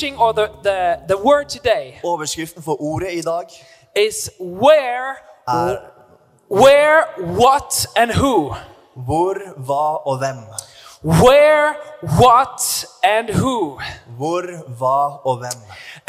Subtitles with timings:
[0.00, 3.50] Preaching or the, the, the word today Overskriften for ordet i dag
[3.94, 5.92] is where, er
[6.48, 8.54] where, what, and who.
[8.94, 10.38] hvor, hva og hvem.
[11.02, 11.74] Where,
[12.18, 13.78] what, and who.
[14.16, 14.42] Hvor,
[14.78, 15.60] hva og hvem.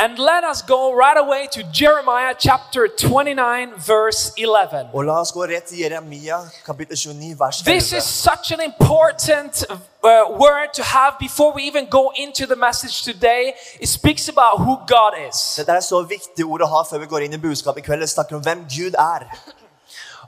[0.03, 4.87] And let us go right away to Jeremiah chapter 29, verse 11.
[4.93, 9.61] Og la oss gå rett til Jeremia kapittel 29 vers This is such an important
[9.69, 10.09] uh,
[10.41, 13.53] word to have before we even go into the message today.
[13.79, 15.37] It speaks about who God is.
[15.57, 18.01] Dette et så viktig ord å ha før vi går inn i budskapet i.
[18.01, 18.97] Det snakker om hvem Gud.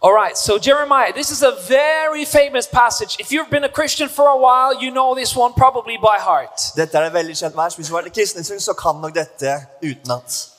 [0.03, 3.15] All right, so Jeremiah, this is a very famous passage.
[3.21, 6.73] If you've been a Christian for a while, you know this one probably by heart.
[6.75, 7.75] Dette er et veldig kjent vers.
[7.75, 10.49] Hvis du har vært kristen en så kan nok dette utenat.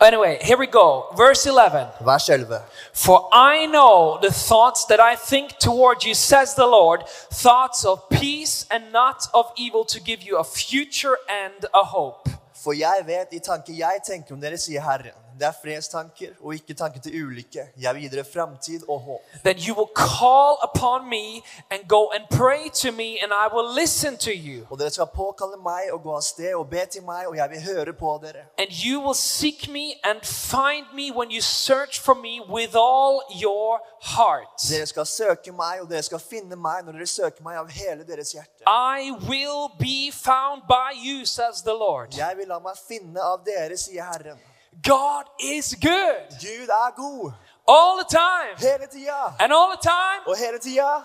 [0.00, 1.04] Anyway, here we go.
[1.18, 1.84] Verse 11.
[2.00, 2.62] Vers 11.
[2.94, 8.08] For I know the thoughts that I think toward you, says the Lord, thoughts of
[8.08, 12.30] peace and not of evil to give you a future and a hope.
[12.54, 15.23] For jeg vet de tanker jeg tenker om dere, sier Herren.
[15.38, 17.66] Det er fredstanker og ikke tanker til ulykke.
[17.80, 19.20] Jeg vil gi dere framtid og håp.
[19.44, 23.74] That you will call upon me and go and pray to me, and I will
[23.80, 24.66] listen to you.
[24.70, 27.50] Og dere skal påkalle meg og gå av sted og be til meg, og jeg
[27.50, 28.46] vil høre på dere.
[28.58, 33.22] And you will seek me and find me when you search for me with all
[33.42, 33.80] your
[34.14, 34.54] heart.
[34.70, 38.06] Dere skal søke meg, og dere skal finne meg når dere søker meg av hele
[38.06, 38.62] deres hjerte.
[38.66, 42.14] I will be found by you, says the Lord.
[42.16, 44.38] Jeg vil la meg finne av dere, sier Herren.
[44.82, 47.32] God is good Gud er god
[47.68, 48.56] all the time.
[48.58, 49.34] hele tida.
[49.40, 51.02] And all the time, Og hele tida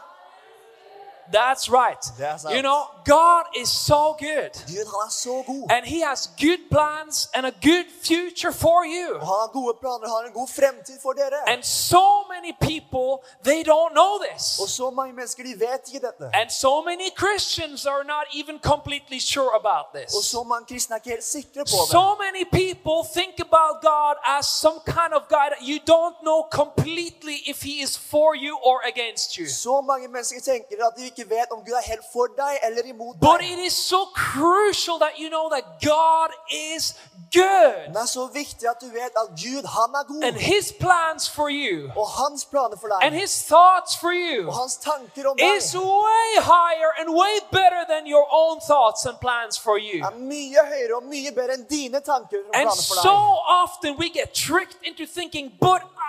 [1.31, 2.03] that's right.
[2.17, 2.44] That's.
[2.55, 4.52] You know, God is so good.
[4.73, 5.71] Gud han er så god.
[5.75, 9.08] And He has good plans and a good future for you.
[9.21, 11.39] Og han har gode planer, han har en god fremtid for dere.
[11.53, 13.09] And so many people,
[13.49, 14.59] they don't know this.
[14.64, 16.26] Og så mange mennesker de vet ikke dette.
[16.39, 20.09] And so many Christians are not even completely sure about Og this.
[20.36, 21.89] så mange kristne er ikke helt sikre på det.
[21.98, 26.39] So many people think about God as some kind of guy that you don't know
[26.61, 29.45] completely if He is for you or against you.
[29.65, 32.83] Så mange mennesker tenker at de ikke vet om Gud er helt for deg eller
[32.91, 36.95] imot But it is so crucial that you know that God is
[37.33, 37.93] good.
[37.93, 40.37] Det er så viktig at du vet at Gud, han er And.
[40.37, 44.75] His plans for you Og hans planer for and His thoughts for you og hans
[44.77, 49.55] tanker om deg, is way higher and way better than your own thoughts and plans
[49.65, 49.99] for you.
[50.08, 53.17] er mye høyere og mye bedre enn dine tanker og And planer for so
[53.63, 55.81] often we get tricked into thinking, but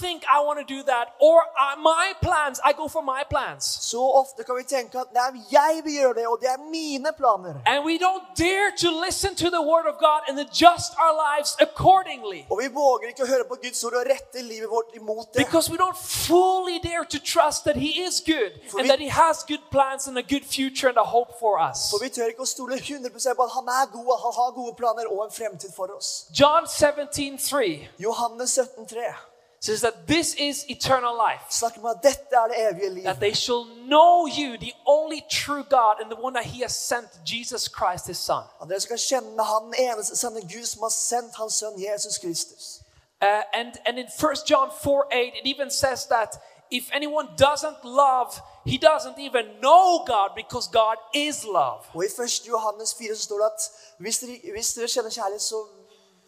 [0.00, 3.64] think I want to do that, or uh, my plans, I go for my plans.
[3.90, 7.12] Så ofte kan vi tenke at nei, jeg vil gjøre det, og det er mine
[7.16, 7.54] planer.
[7.66, 11.56] And we don't dare to listen to the Word of God and adjust our lives
[11.66, 12.42] accordingly.
[12.50, 15.44] Og vi våger ikke å høre på Guds ord og rette livet vårt imot det.
[15.44, 19.00] Because we don't fully dare to trust that He is good For and vi, that
[19.00, 21.90] He has good plans and a good future and a hope for us.
[21.90, 24.74] For vi tør ikke å stole 100% på at han er god, han har gode
[24.80, 26.26] planer og en fremtid for oss.
[26.32, 29.29] John 17 3 Johannes 17,3
[29.60, 31.42] says that this is eternal life.
[31.50, 33.02] snakker om at dette er det evige liv.
[33.02, 36.72] That they shall know you, the only true God, and the one that He has
[36.72, 38.44] sent, Jesus Christ, His Son.
[38.62, 42.80] At dere skal kjenne han eneste sanne Gud som har sendt hans sønn Jesus Kristus.
[43.22, 46.40] Uh, and, and in 1 John 4 8, it even says that
[46.70, 51.80] if anyone doesn't love, he doesn't even know God because God is love.
[51.94, 52.48] Og i 1.
[52.48, 53.62] Johannes 4 så står det at
[53.98, 55.56] hvis dere, hvis dere kjenner kjærlighet, så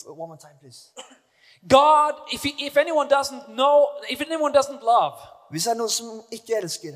[0.06, 0.80] One more time, please.
[1.68, 5.14] God, if, he, if anyone doesn't know, if anyone doesn't love,
[5.50, 6.92] Hvis det er noen som ikke elsker,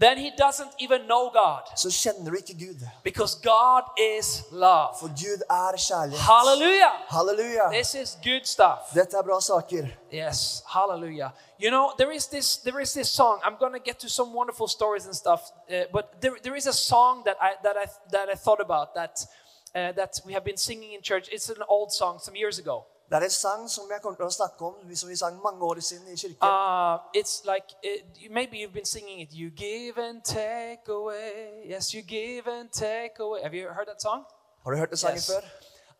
[0.00, 2.80] then he doesn't even know God så kjenner du ikke Gud.
[3.04, 4.88] because God is love.
[5.00, 6.20] For Gud er kjærlighet.
[6.20, 6.92] Hallelujah.
[7.08, 7.70] Halleluja.
[7.72, 8.78] This is good stuff.
[8.94, 9.86] Dette er bra saker.
[10.12, 11.30] Yes, hallelujah.
[11.58, 13.40] You know, there is this there is this song.
[13.44, 16.66] I'm going to get to some wonderful stories and stuff, uh, but there, there is
[16.66, 19.26] a song that I that I that I thought about that
[19.74, 21.28] uh, that we have been singing in church.
[21.32, 22.84] It's an old song some years ago.
[23.08, 25.62] Det er en sang som jeg kommer til å snakke om, som vi sang mange
[25.64, 26.42] år siden i kirken.
[26.42, 29.28] Uh, it's like it, maybe you've been singing it.
[29.32, 31.68] You give and take away.
[31.70, 33.40] Yes, you give and take away.
[33.42, 34.24] Have you heard that song?
[34.64, 35.26] Har du hørt den sangen Yes.
[35.30, 35.40] før?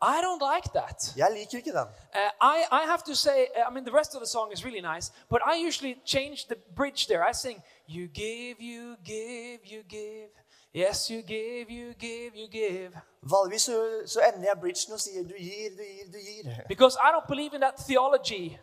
[0.02, 1.12] I don't like that.
[1.16, 1.88] Jeg liker ikke den.
[2.14, 4.64] Uh, I, I have to say, uh, I mean, the rest of the song is
[4.64, 7.22] really nice, but I usually change the bridge there.
[7.30, 10.30] I sing, You give, you give, you give.
[10.74, 12.90] Yes, you give, you give, you give.
[13.22, 16.54] Vanligvis så, så ender jeg bridgen og sier du gir, du gir, du gir.
[16.68, 18.56] Because I don't believe in that theology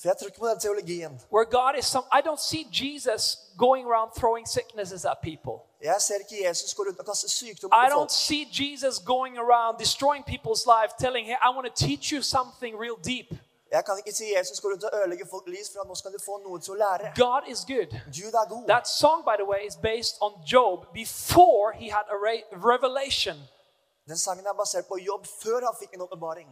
[0.00, 1.20] For jeg tror ikke på den teologien.
[1.32, 2.06] where God is some.
[2.12, 3.22] I don't see Jesus
[3.58, 5.56] going around throwing sicknesses at people.
[5.82, 7.92] Jeg ser ikke Jesus gå rundt og kaste I på folk.
[7.96, 12.20] don't see Jesus going around destroying people's life, telling, Hey, I want to teach you
[12.22, 13.28] something real deep.
[13.72, 16.12] Jeg kan ikke si Jesus går rundt og ødelegger folk lys, for at nå skal
[16.12, 17.12] du få noe til å lære.
[17.16, 17.90] God is good.
[18.18, 18.66] Gud er god.
[18.68, 22.18] That song, by the way, is based on Job before he had a
[22.70, 23.36] revelation.
[24.08, 26.46] Den sangen er basert på jobb før han fikk en åpenbaring.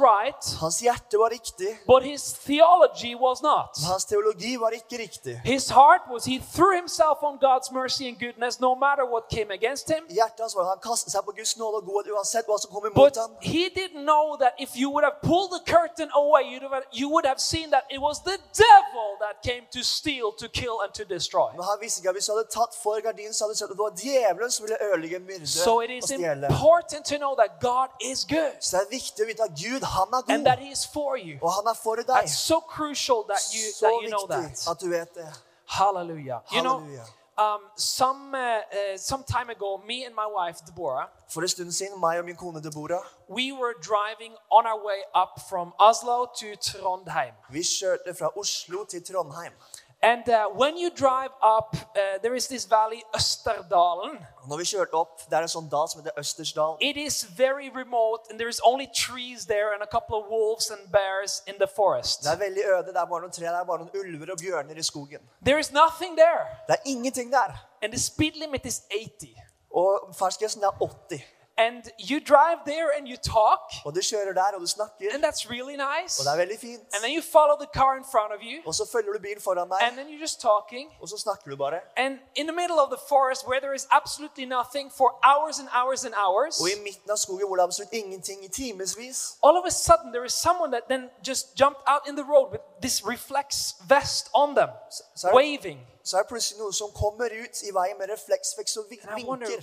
[0.00, 3.76] Right, Hans hjerte var riktig, but his theology was not.
[3.76, 5.34] men hans teologi var ikke riktig.
[5.44, 6.24] Was
[8.20, 8.74] goodness no.
[10.08, 12.86] Hjertet hans var han kastet seg på Guds nåde og godhet uansett hva som kom
[12.86, 13.36] imot But ham.
[13.42, 17.10] he didn't know that if you would have pulled the curtain away, you'd have, you
[17.12, 20.92] would have seen that it was the devil that came to steal, to kill, and
[20.94, 21.50] to destroy.
[21.52, 23.70] Men han visste ikke at hvis han hadde tatt for gardinen, så hadde du sett
[23.70, 27.50] at det var djevelen som ville ødelegge, myrde So og is important to know that
[27.60, 30.58] God is good Så det er viktig å vite at Gud, han er and that
[30.58, 31.38] god, He is for you.
[31.42, 32.06] og han er for deg.
[32.06, 34.70] That's so crucial that you Så that you know viktig that.
[34.70, 35.28] at du vet det.
[35.66, 36.38] Hallelujah.
[36.52, 37.04] You know, Hallelujah.
[37.38, 41.72] um, some uh, uh, some time ago, me and my wife Deborah, For en stund
[41.72, 46.26] siden, meg og min kone Deborah, we were driving on our way up from Oslo
[46.40, 47.32] to Trondheim.
[47.50, 49.52] vi kjørte fra Oslo til Trondheim.
[50.04, 54.18] And uh, when you drive up, uh, there is this valley, Østerdalen.
[54.48, 56.76] Når vi kjørte opp, det er en sånn dal som heter Østersdal.
[56.80, 60.70] It is very remote, and there is only trees there and a couple of wolves
[60.70, 62.22] and bears in the forest.
[62.24, 64.38] Det er veldig øde, det er bare noen tre, det er bare noen ulver og
[64.42, 65.22] bjørner i skogen.
[65.46, 67.50] There is nothing there, Det er ingenting der.
[67.82, 69.34] and the speed limit is 80.
[69.74, 71.22] Og fartsgrensen er 80.
[71.64, 75.20] And you drive there and you talk, Og du kjører der, og du snakker, and
[75.26, 76.12] that's really nice.
[76.18, 76.82] og det er veldig fint.
[76.94, 79.42] And then you follow the car in front of you, Og så følger du bilen
[79.48, 80.86] foran and deg, then you're just talking.
[81.02, 81.80] og så snakker du bare.
[82.04, 85.68] And in the middle of the forest, where there is absolutely nothing for hours and
[85.78, 89.18] hours and hours, Og i midten av skogen hvor det er absolutt ingenting i timevis,
[89.46, 92.46] all of a sudden there is someone that then just jumped out in the road
[92.54, 93.48] with this reflex
[93.94, 94.70] vest on them,
[95.40, 95.78] waving.
[96.04, 99.62] så er det plutselig noen som kommer ut i veien med refleksvekst og And vinker.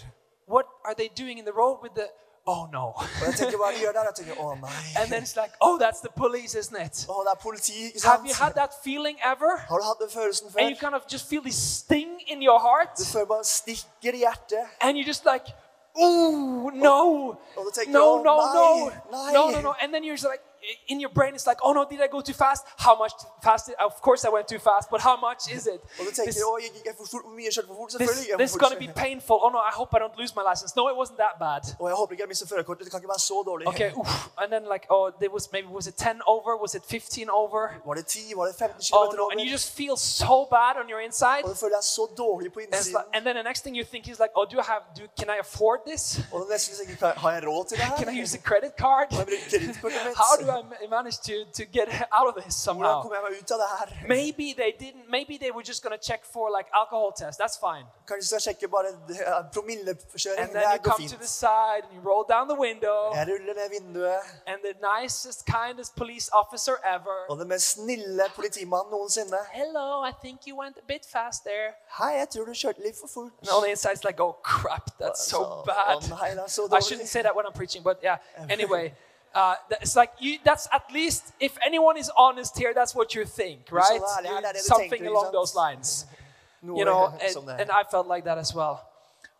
[0.49, 2.07] What are they doing in the road with the?
[2.47, 2.85] Oh no!
[2.97, 4.03] Og jeg tenker, hva de gjør der?
[4.09, 4.69] Jeg tenker, å nei.
[4.99, 7.05] and then it's like, oh, that's the police, isn't it?
[7.09, 8.43] Å, det er politi, ikke Have you sant?
[8.45, 9.51] had that feeling ever?
[9.69, 10.79] Har du hatt den følelsen And you før?
[10.85, 14.65] kind of just feel this sting in your heart, Du føler bare stikker i hjertet.
[14.81, 15.45] and you're just like,
[16.01, 16.97] ooh, no,
[17.57, 19.33] Og du tenker, no, å no, no, nei.
[19.33, 20.41] no, no, no, and then you're just like.
[20.87, 22.65] In your brain, it's like, oh no, did I go too fast?
[22.77, 23.67] How much fast?
[23.67, 25.81] Did, of course, I went too fast, but how much is it?
[25.97, 27.23] This- å, gikk jeg for fort?
[27.25, 27.89] Hvor mye kjørte for fort?
[27.91, 29.39] this, Selvfølgelig gikk jeg this is gonna be painful.
[29.43, 30.75] Oh no, I hope I don't lose my license.
[30.75, 31.63] No, it wasn't that bad.
[31.79, 32.83] Og jeg håper ikke jeg mister førerkortet.
[32.85, 33.67] Det kan ikke være så dårlig.
[33.67, 34.29] Okay, oof.
[34.41, 36.51] and then like, oh, there was maybe was it 10 over?
[36.63, 37.61] Was it 15 over?
[37.85, 38.19] Var det 10?
[38.35, 41.43] Var det 15 Oh no, and you just feel so bad on your inside.
[41.43, 44.03] Og føler deg så dårlig på And, like, and then the next thing you think
[44.07, 44.83] is like, oh, do I have?
[44.97, 46.03] Do can I afford this?
[46.31, 48.73] Og det neste tenker jeg, har jeg råd til det Can I use a credit
[48.83, 49.05] card?
[49.09, 50.17] Kan jeg bruke kredittkortet mitt?
[50.23, 53.01] How do I ma- manage to to get out of this Hvordan somehow?
[53.01, 54.07] kommer jeg meg ut av det her?
[54.07, 55.05] Maybe they didn't.
[55.09, 57.39] Maybe they were just gonna check for like alcohol test.
[57.39, 57.85] That's fine.
[58.07, 60.39] Kanskje skal jeg sjekke bare eh, promillekjøring?
[60.43, 63.53] And then you come to the side and you roll down the window, Jeg ruller
[63.53, 67.17] ned vinduet, and the nicest, kindest police officer ever.
[67.29, 69.37] og den mest snille politimannen noensinne.
[69.51, 71.69] Hello, I think you went a bit fast there.
[71.99, 73.31] Hei, jeg tror du kjørte litt for fort.
[73.41, 75.95] And on the inside, it's like, oh crap, that's so Så- bad.
[75.95, 78.17] Å nei, det er så I shouldn't say that when I'm preaching, but yeah.
[78.49, 78.93] Anyway,
[79.35, 80.39] uh, it's like you.
[80.43, 84.01] That's at least if anyone is honest here, that's what you think, right?
[84.01, 86.05] You- det det du something along those lines,
[86.63, 87.05] you know.
[87.21, 88.77] And, and I felt like that as well.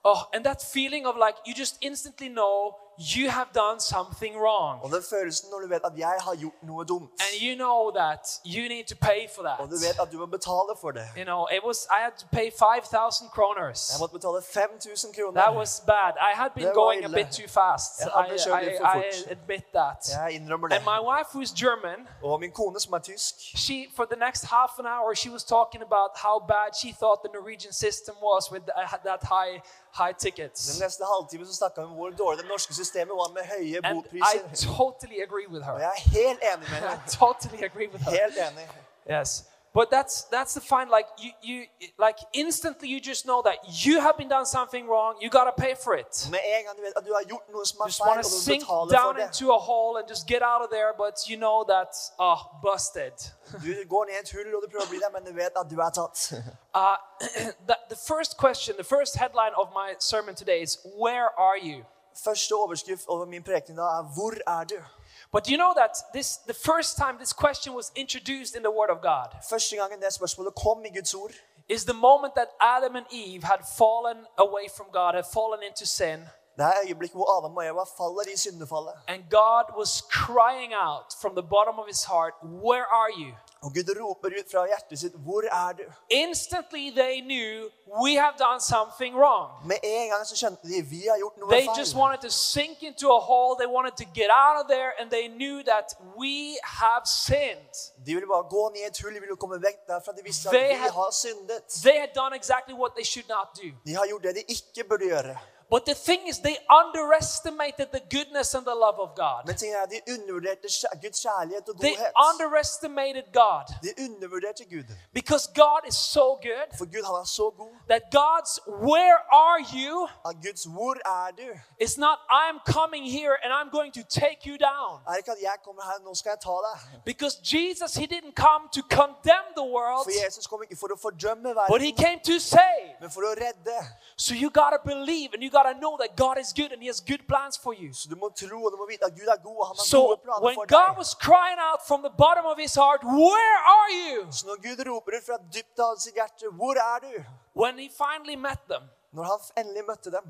[0.03, 2.75] Oh, and that feeling of like you just instantly know
[3.15, 6.53] you have done something wrong, Og den følelsen når du vet at jeg har gjort
[6.63, 9.57] noe dumt, and you know that you need to pay for that.
[9.59, 11.07] og du vet at du må betale for det.
[11.17, 13.79] You know, it was I had to pay five thousand kroners.
[13.91, 15.41] Jeg måtte betale 5000 kroner.
[15.41, 16.13] That was bad.
[16.31, 17.91] I had been going a bit too fast.
[17.99, 19.99] Jeg I, hadde kjørt I, litt for I admit that.
[20.17, 20.75] Jeg innrømmer det.
[20.77, 23.33] And my wife, who's German, Og min kone som er tysk,
[23.65, 27.19] she for the next half an hour she was talking about how bad she thought
[27.25, 28.63] the Norwegian system was with
[29.09, 29.53] that high
[29.97, 30.59] high tickets.
[30.71, 33.77] den neste halvtime så snakka vi om hvor dårlig det norske systemet var med høye
[33.83, 34.75] And I botpriser.
[34.77, 35.79] totally agree with Og her.
[35.85, 37.01] jeg er helt enig med I henne.
[37.21, 38.11] totally agree with her.
[38.11, 38.67] Helt enig.
[39.11, 39.43] Yes.
[39.73, 40.89] But that's that's the fine.
[40.89, 41.67] Like you, you
[41.99, 45.15] like instantly you just know that you have been done something wrong.
[45.21, 46.27] You gotta pay for it.
[46.31, 48.25] Med en gang du vet at du har gjort noe som er just feil, want
[48.25, 49.23] og to du sink betaler for down det.
[49.25, 53.13] into a hole and just get out of there, but you know that, oh, busted.
[53.63, 55.53] Du går ned i et hull og du prøver å bli der, men du vet
[55.61, 56.33] at du er tatt.
[56.75, 56.97] Uh,
[57.69, 61.83] the, the first question, the first headline of my sermon today is, Where are you?
[62.25, 64.83] Første overskrift over min preken da er 'Hvor er du?'
[65.31, 68.71] But do you know that this, the first time this question was introduced in the
[68.71, 71.31] Word of God Første gangen det spørsmålet kom i Guds ord,
[71.69, 75.85] is the moment that Adam and Eve had fallen away from God, had fallen into
[75.85, 76.19] sin,
[76.57, 78.93] det er øyeblikket hvor Adam og Eva faller i syndefallet.
[79.07, 83.31] and God was crying out from the bottom of his heart, Where are you?
[83.61, 87.69] Og Gud roper ut fra hjertet sitt 'Hvor er du?' Instantly they knew
[88.03, 89.47] we have done something wrong.
[89.67, 91.79] Med en gang så skjønte de vi har gjort noe They feil.
[91.81, 93.51] just wanted to sink into a hole.
[93.61, 95.87] They wanted to get out of there, and they knew that
[96.21, 96.35] we
[96.81, 97.73] have sinned.
[98.05, 100.11] De ville bare gå ned i et hull, de ville komme vekk derfra.
[100.19, 101.61] De visste at They vi had- har syndet.
[101.87, 103.67] They had done exactly what they should not do.
[103.87, 105.35] De har gjort det de ikke burde gjøre.
[105.71, 109.41] But the thing is, they underestimated the goodness and the love of God.
[109.45, 110.67] Men tingen er, de undervurderte
[111.03, 111.95] Guds kjærlighet og They
[112.29, 114.87] underestimated God De undervurderte Gud.
[115.13, 117.73] because God is so good For Gud, han er så god.
[117.91, 118.53] that God's
[118.91, 121.49] where are you At Guds, hvor er du?
[121.85, 124.93] is not I'm coming here and I'm going to take you down.
[125.09, 126.77] Er ikke at jeg kommer her, nå skal jeg ta deg.
[127.11, 130.97] Because Jesus, He didn't come to condemn the world, For Jesus kom ikke for å
[131.05, 132.89] fordømme but He came to save.
[133.01, 133.77] men for å redde.
[134.25, 136.99] So you gotta believe and you gotta know that God is good and He has
[137.11, 137.89] good plans for you.
[137.93, 139.85] Så du må tro og du må vite at Gud er god, og han har
[139.93, 142.99] So gode planer when for God was crying out from the bottom of His heart,
[143.03, 144.17] Where are you?
[144.31, 147.13] Så når Gud roper ut fra dypt av sitt hjerte, hvor er du?
[147.61, 150.25] When He finally met them, Når han endelig møtte dem,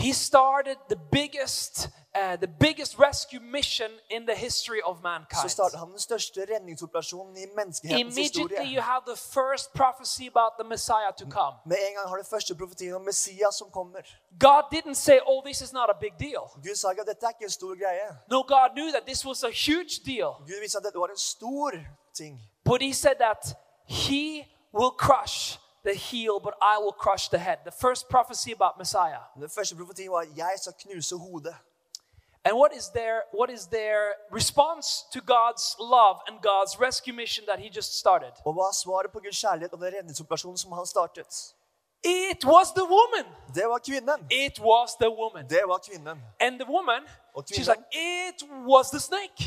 [0.00, 5.50] He started the biggest, uh, the biggest rescue mission in the history of så mankind.
[5.50, 8.80] startet han den største redningsoperasjonen i menneskehetens Immediately, you historie.
[8.80, 11.54] have the first prophecy about the Messiah to come.
[11.66, 14.00] Med en gang har det første profetien om Messias som kommer.
[14.46, 16.44] God didn't say, Oh, this is not a big deal.
[16.66, 18.08] Gud sa ikke at dette er ikke en stor greie.
[18.30, 20.30] No, God knew that this was a huge deal.
[20.48, 21.70] Gud visste at dette var en stor
[22.14, 22.34] ting.
[22.64, 23.42] But He said that
[23.88, 24.24] He
[24.78, 27.58] will crush the heel, but I will crush the head.
[27.64, 29.22] The first prophecy about Messiah.
[29.34, 31.56] Den første profetien var jeg skal knuse hodet.
[32.44, 37.44] And what is their what is their response to God's love and God's rescue mission
[37.46, 38.32] that He just started?
[38.44, 41.54] Og hva svaret på Guds kjærlighet og den redningsoperasjonen som han startet?
[42.02, 43.26] It was the woman.
[43.54, 44.26] Det var kvinnen.
[44.30, 45.48] It was the woman.
[45.48, 46.18] Det var kvinnen.
[46.40, 47.02] And the woman,
[47.56, 48.38] she's like, it
[48.72, 49.38] was the snake.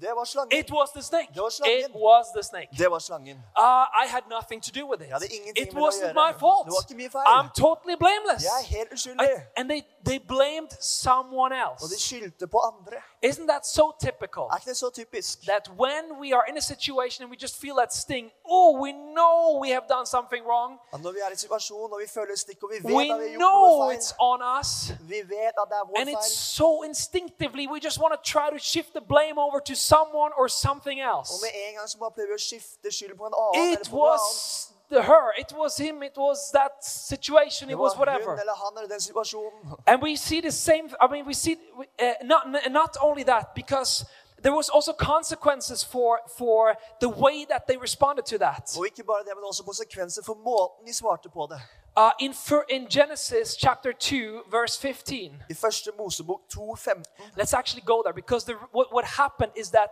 [0.00, 0.58] Det var slangen.
[0.60, 1.28] It was the snake.
[1.34, 1.78] Det var slangen.
[1.90, 2.68] It was the snake.
[2.78, 3.36] Det var slangen.
[3.58, 5.08] Uh, I had nothing to do with it.
[5.08, 6.14] Jeg hadde ingenting It med wasn't gjøre.
[6.24, 6.64] my fault.
[6.66, 7.26] Det var ikke min feil.
[7.36, 8.42] I'm totally blameless.
[8.48, 12.06] Jeg er helt I- and they, they blamed someone Og de else.
[12.08, 12.96] skyldte på andre.
[13.30, 14.44] Isn't that so typical?
[14.52, 15.34] Er ikke det så typisk?
[15.52, 18.90] That when we are in a situation and we just feel that sting, oh, we
[19.16, 20.70] know we have done something wrong.
[20.94, 23.02] At når vi er i en situasjon og vi føler stikk, og vi vet We
[23.02, 24.70] at vi har gjort know it's on us.
[25.12, 26.28] vi vet at det er vår And it's
[26.58, 26.82] so so
[27.30, 31.00] instinctively, we just want to try to shift the blame over to someone or something
[31.00, 31.42] else.
[31.42, 33.88] med en gang så må vi prøve å skifte skylden på en annen eller It
[33.90, 34.20] på noe annet.
[34.20, 38.32] was the her, it was him, it was that situation, it was whatever.
[38.40, 39.76] eller han eller den situasjonen.
[39.86, 44.04] And we see the same, I mean, we see uh, not, not only that, because
[44.42, 48.76] there was also consequences for, for the way that they responded to that.
[48.78, 51.60] Og ikke bare det, men også konsekvenser for måten de svarte på det.
[51.96, 54.16] Uh, in, fir- in Genesis chapter 2,
[54.50, 57.02] verse 15, I første Mosebok 2,15
[57.36, 59.90] let's actually go there because the, what, what happened is that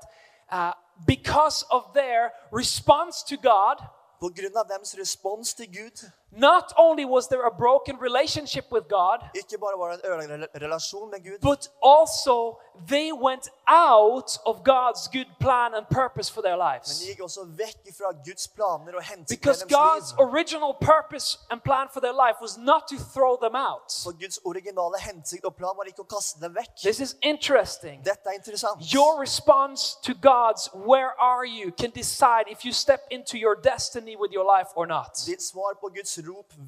[0.53, 0.73] uh,
[1.07, 3.77] because of their response to God,
[4.21, 8.87] På grunn av deres respons til Gud, not only was there a broken relationship with
[8.89, 12.59] God, ikke bare var det en ødelagt relasjon med Gud, but also
[12.89, 17.03] they went out of God's good plan and purpose for their men lives.
[17.07, 20.27] gikk også vekk fra Guds planer og hensikt med Because deres God's liv.
[20.29, 23.89] original purpose and plan for their life was not to throw them out.
[24.05, 26.75] For Guds originale hensikt og plan var ikke å kaste dem vekk.
[26.83, 28.05] This is interesting.
[28.05, 28.77] Dette er interessant.
[28.95, 34.15] Your response to God's where are you can decide if you step into your destiny
[34.17, 35.13] with your life or not.
[35.27, 36.18] Ditt svar på Guds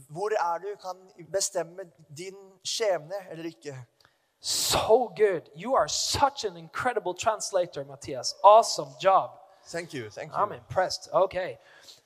[0.08, 1.82] hvor er du, kan bestemme
[2.16, 3.76] din skjebne eller ikke.
[4.40, 5.42] So good.
[5.54, 8.34] You are such an incredible translator, Matthias.
[8.42, 9.30] Awesome job.
[9.66, 10.38] Thank you, thank you.
[10.38, 11.08] I'm impressed.
[11.12, 11.58] Okay.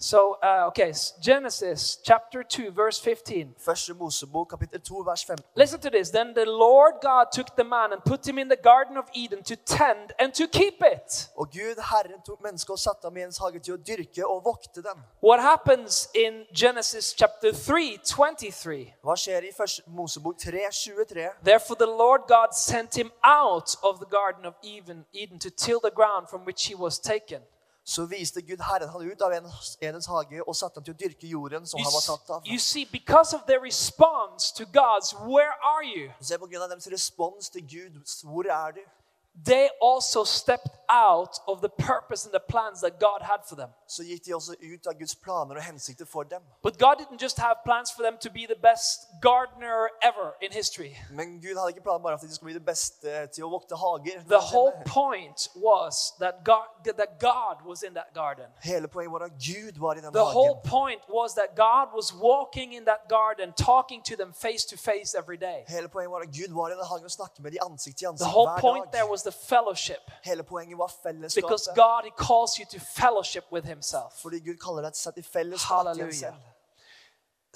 [0.05, 3.55] So, uh, okay, Genesis chapter 2, verse 15.
[3.59, 5.45] Første Mosebok, kapittel 2, vers 15.
[5.57, 6.11] Listen to this.
[6.11, 9.43] Then the Lord God took the man and put him in the Garden of Eden
[9.45, 11.31] to tend and to keep it.
[11.37, 14.45] Og Gud, Herren, tok mennesket og satte ham i ens hage til å dyrke og
[14.45, 15.01] vokte den.
[15.23, 18.93] What happens in Genesis chapter 3, 23?
[19.01, 21.31] Hva skjer i første Mosebok 3, 23?
[21.43, 25.81] Therefore, the Lord God sent him out of the Garden of Eden, Eden to till
[25.81, 27.41] the ground from which he was taken.
[27.87, 29.51] Så viste Gud Herren han ut av en-
[29.81, 32.43] Edens hage og satte ham til å dyrke jorden som You, han var tatt av.
[32.47, 36.11] you see, because of their response to God's, where are you?
[36.21, 38.01] Se på grunn av deres respons til Gud.
[38.25, 38.81] Hvor er du?
[39.43, 43.71] They also stepped out of the purpose and the plans that God had for them.
[43.87, 44.15] Så de
[44.75, 46.43] ut av Guds planer og hensikter for dem.
[46.63, 50.53] But God didn't just have plans for them to be the best gardener ever in
[50.53, 50.97] history.
[51.11, 54.23] Men Gud planer at de skulle bli det beste til å vokte hager.
[54.29, 58.47] The whole point was that God, that God was in that garden.
[58.63, 63.09] Var Gud var i den The whole point was that God was walking in that
[63.09, 65.65] garden, talking to them face to face every day.
[65.69, 69.24] Var Gud var i den hagen med de ansikt til The whole point there was
[69.25, 70.91] the fellowship Hele poenget var
[71.35, 71.69] because.
[71.75, 74.13] God he calls you to fellowship with himself.
[74.23, 76.15] Fordi Gud kaller deg til til fellesskap til ham Hallelujah.
[76.15, 76.35] selv.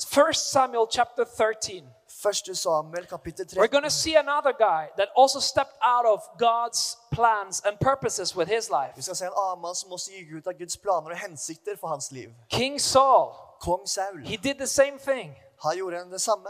[0.07, 1.85] First Samuel chapter 13.
[2.23, 6.97] Første Samuel kapittel We're going to see another guy that also stepped out of God's
[7.13, 8.93] plans and purposes with his life.
[8.97, 11.89] Vi skal se en annen mann som også gikk ut av Guds planer hensikter for
[11.89, 12.31] hans liv.
[12.51, 14.19] King Saul, Kong Saul.
[14.25, 15.35] he did the same thing.
[15.63, 16.49] Han gjorde det samme.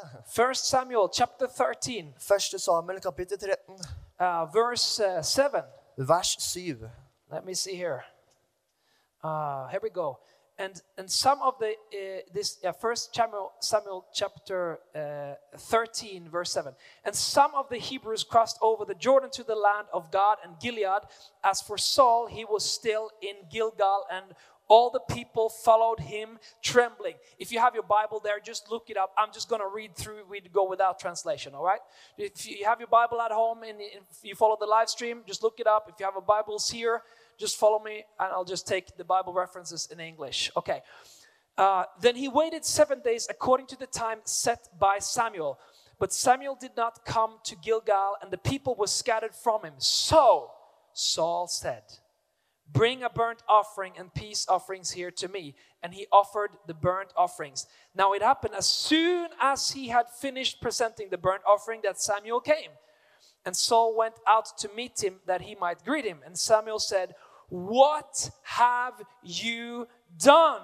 [0.50, 3.78] 1 Samuel chapter 13, Første Samuel kapittel 13,
[4.18, 5.62] uh, verse uh, 7.
[5.96, 6.90] vers 7.
[7.30, 8.04] Let me see here.
[9.22, 10.18] Uh, here we go.
[10.60, 16.50] And and some of the uh, this yeah, First Samuel Samuel chapter uh, thirteen verse
[16.50, 16.74] seven.
[17.04, 20.58] And some of the Hebrews crossed over the Jordan to the land of Gad and
[20.60, 21.02] Gilead.
[21.44, 24.24] As for Saul, he was still in Gilgal, and
[24.68, 27.14] all the people followed him trembling.
[27.38, 29.12] If you have your Bible there, just look it up.
[29.18, 30.24] I'm just going to read through.
[30.28, 31.54] We go without translation.
[31.54, 31.80] All right.
[32.16, 35.42] If you have your Bible at home and if you follow the live stream, just
[35.42, 35.88] look it up.
[35.88, 37.02] If you have a Bibles here
[37.38, 40.50] just follow me and I'll just take the Bible references in English.
[40.56, 40.82] Okay.
[41.56, 45.58] Uh, then he waited seven days according to the time set by Samuel.
[45.98, 49.74] But Samuel did not come to Gilgal, and the people were scattered from him.
[49.78, 50.52] So
[50.92, 51.82] Saul said,
[52.70, 55.54] Bring a burnt offering and peace offerings here to me.
[55.82, 57.66] And he offered the burnt offerings.
[57.94, 62.40] Now it happened as soon as he had finished presenting the burnt offering that Samuel
[62.40, 62.70] came.
[63.44, 66.18] And Saul went out to meet him that he might greet him.
[66.26, 67.14] And Samuel said,
[67.48, 70.62] What have you done?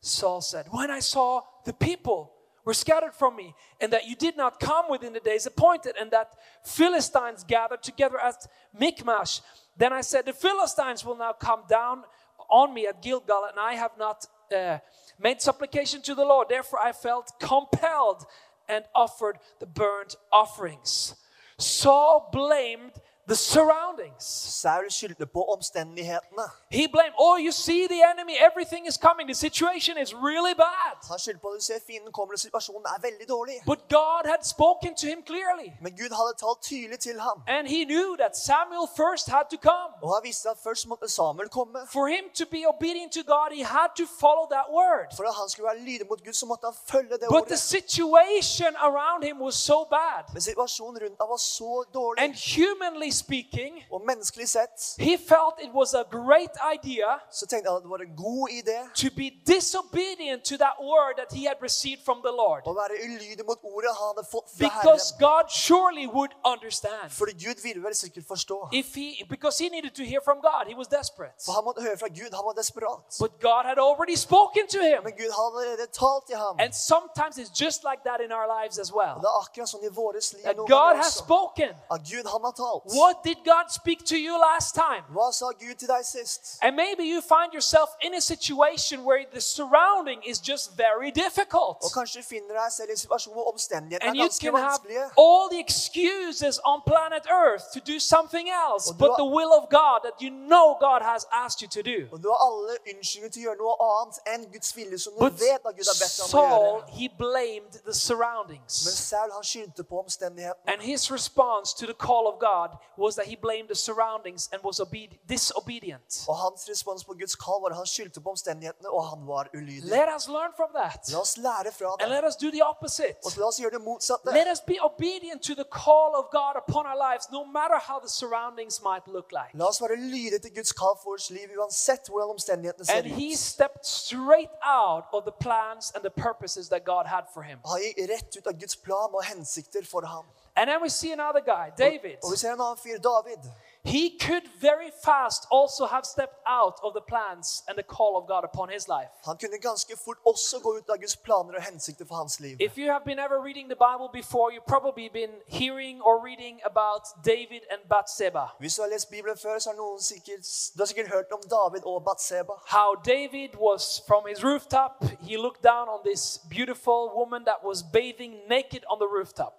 [0.00, 2.32] Saul said, When I saw the people
[2.64, 6.10] were scattered from me, and that you did not come within the days appointed, and
[6.10, 6.32] that
[6.64, 9.40] Philistines gathered together at Michmash,
[9.76, 12.04] then I said, The Philistines will now come down
[12.48, 14.78] on me at Gilgal, and I have not uh,
[15.18, 16.48] made supplication to the Lord.
[16.48, 18.26] Therefore, I felt compelled
[18.68, 21.16] and offered the burnt offerings.
[21.58, 22.92] Saul blamed
[23.28, 24.24] the surroundings.
[24.62, 26.46] Saul skyldte på omstendighetene.
[26.70, 30.94] He blamed, oh, you see the enemy, everything is coming, the situation is really bad.
[31.08, 33.54] Han skyldte på du ser fienden kommer, og situasjonen er veldig dårlig.
[33.66, 35.68] But God had spoken to him clearly.
[35.84, 37.38] Men Gud hadde talt tydelig til ham.
[37.56, 39.90] And he knew that Samuel first had to come.
[40.04, 41.78] Og han visste at først måtte Samuel komme.
[41.96, 45.06] For him to be obedient to God, he had to follow that word.
[45.16, 47.60] For at han skulle være lydig mot Gud, så måtte han følge det But the
[47.76, 50.22] situation around him was so bad.
[50.34, 52.18] Men situasjonen rundt ham var så dårlig.
[52.24, 57.68] And humanly speaking, Og menneskelig sett he felt it was a great idea så tenkte
[57.70, 61.42] han at det var en god idé to be disobedient to that word that he
[61.50, 62.62] had received from the Lord.
[62.66, 65.06] å være ulydig mot ordet han hadde fått fra Because.
[65.28, 67.06] God surely would understand.
[67.20, 68.56] Fordi Gud ville vel sikkert forstå.
[68.72, 71.34] If he because he needed to hear from God, he was desperate.
[71.46, 72.30] For han måtte høre fra Gud.
[72.38, 73.00] Han var desperat.
[73.24, 74.98] But God had already spoken to him.
[75.08, 76.54] Men Gud hadde allerede talt til ham.
[76.64, 79.14] And sometimes it's just like that in our lives as Og well.
[79.22, 81.70] det er akkurat sånn i våres liv That God has spoken.
[81.94, 82.82] At Gud, han har talt.
[83.00, 85.04] What did God speak to you last time?
[85.10, 86.58] Hva sa Gud til deg sist?
[86.62, 91.76] And maybe you find yourself in a situation where the surrounding is just very difficult.
[91.84, 94.54] Og kanskje du finner deg selv i en hvor omstendighetene And er you ganske can
[94.54, 95.04] have vanskelige.
[95.26, 99.64] all the excuses on planet Earth to do something else but har- the will of
[99.80, 101.98] God that you know God has asked you to do.
[102.12, 105.18] Og du har alle unnskyldninger til å gjøre noe annet enn Guds vilje, som du
[105.24, 108.72] But vet at Gud har bedt deg om å Saul, he blamed the Men surroundings.
[109.10, 110.72] Saul han skyldte på omstendighetene.
[110.72, 114.62] And his response to the call of God was that he blamed the surroundings and
[114.64, 114.80] was
[115.28, 116.24] disobedient.
[116.28, 119.48] Og hans respons på Guds kall var at han skyldte på omstendighetene, og han var
[119.54, 119.82] ulydig.
[119.98, 121.00] Let us learn from that.
[121.12, 122.08] La oss lære fra And det.
[122.16, 123.16] let us do the opposite.
[123.26, 124.32] Og la oss gjøre det motsatte.
[124.40, 127.98] Let us be obedient to the call of God upon our lives, no matter how
[128.06, 129.50] the surroundings might look like.
[129.60, 133.06] La oss være lydige til Guds kall for vårt liv, uansett hvordan omstendighetene ser And
[133.20, 133.38] he ut.
[133.38, 137.58] stepped straight out of the plans and the purposes that God had for him.
[137.70, 140.24] Han gikk rett ut av Guds plan og hensikter for ham.
[140.56, 142.16] And then we see another guy, David.
[142.22, 143.42] Og vi ser en annen fyr, David.
[143.84, 148.26] He could very fast also have stepped out of the plans and the call of
[148.26, 149.10] God upon his life.
[149.24, 152.56] Han kunne ganske fort også gå ut av Guds planer og hensikter for hans liv.
[152.60, 156.60] If you have been ever reading the Bible before, you've probably been hearing or reading
[156.64, 158.44] about David and Bathsheba.
[158.58, 160.44] Hvis du har lest Bibelen før, så har noen sikkert,
[160.76, 160.80] du
[161.14, 162.54] har om David og Bathsheba.
[162.76, 164.92] How David was from his rooftop,
[165.28, 166.22] he looked down on this
[166.56, 169.52] beautiful woman that was bathing naked on the rooftop.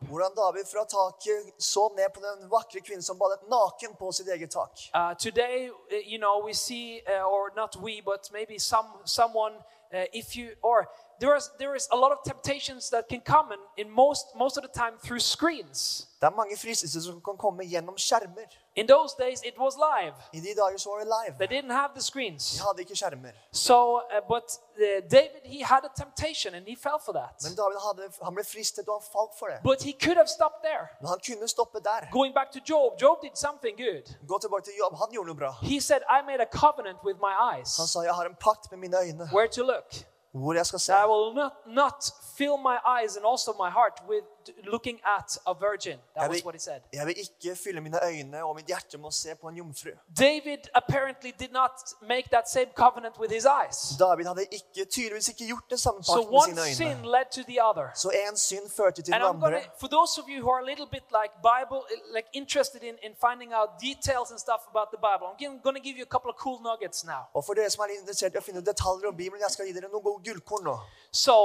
[0.44, 4.72] David taket så ned på den vakre kvinnen som badet naken på sitt eget tak.
[4.94, 9.54] Uh, today, uh, you know, we see, uh, or not we, but maybe some someone,
[9.94, 10.88] uh, if you, or
[11.20, 14.64] there is there is a lot of temptations that can come, in most most of
[14.64, 16.08] the time through screens.
[16.22, 18.48] Det er mange fristelser som kan komme gjennom skjermer.
[18.76, 20.16] In those days, it was live.
[20.34, 21.34] I de dager så var det live.
[21.40, 22.44] They didn't have the screens.
[22.52, 23.34] De hadde ikke skjermer.
[23.52, 24.48] So, uh, but
[24.86, 27.36] uh, David, he had a temptation, and he fell for that.
[27.46, 29.60] Men David hadde, han ble fristet, og han falt for det.
[29.70, 30.86] But he could have stopped there.
[31.02, 32.02] Men han kunne stoppe der.
[32.20, 34.06] Going back to Job, Job did something good.
[34.32, 35.52] Gå tilbake til Job, Han gjorde noe bra.
[35.72, 38.64] He said, "I made a covenant with my Han eyes, sa, jeg har en pakt
[38.72, 39.90] med mine øyne, where to look."
[40.36, 42.00] Hvor jeg skal I will not, not
[42.38, 44.26] fill my eyes and also my heart with
[44.64, 46.00] looking at a virgin.
[46.16, 46.82] That was what he said.
[46.94, 49.90] jeg vil ikke fylle mine øyne og mitt hjerte med å se på en jomfru.
[50.20, 53.78] David apparently did not make that same covenant with his eyes.
[54.00, 56.76] David hadde ikke, tydeligvis ikke gjort det samme So med one sine øyne.
[56.76, 57.86] sin led to the other.
[57.96, 59.70] Så en synd førte til And den I'm gonna, andre.
[59.80, 61.82] for those of you who are a little bit like Bible,
[62.16, 65.84] like interested in, in finding out details and stuff about the Bible, I'm going to
[65.88, 67.24] give you a couple of cool nuggets now.
[67.34, 69.74] Og for dere som er interessert i å finne detaljer om Bibelen, jeg skal gi
[69.78, 70.76] dere noen gode gullkorn nå.
[71.12, 71.36] So,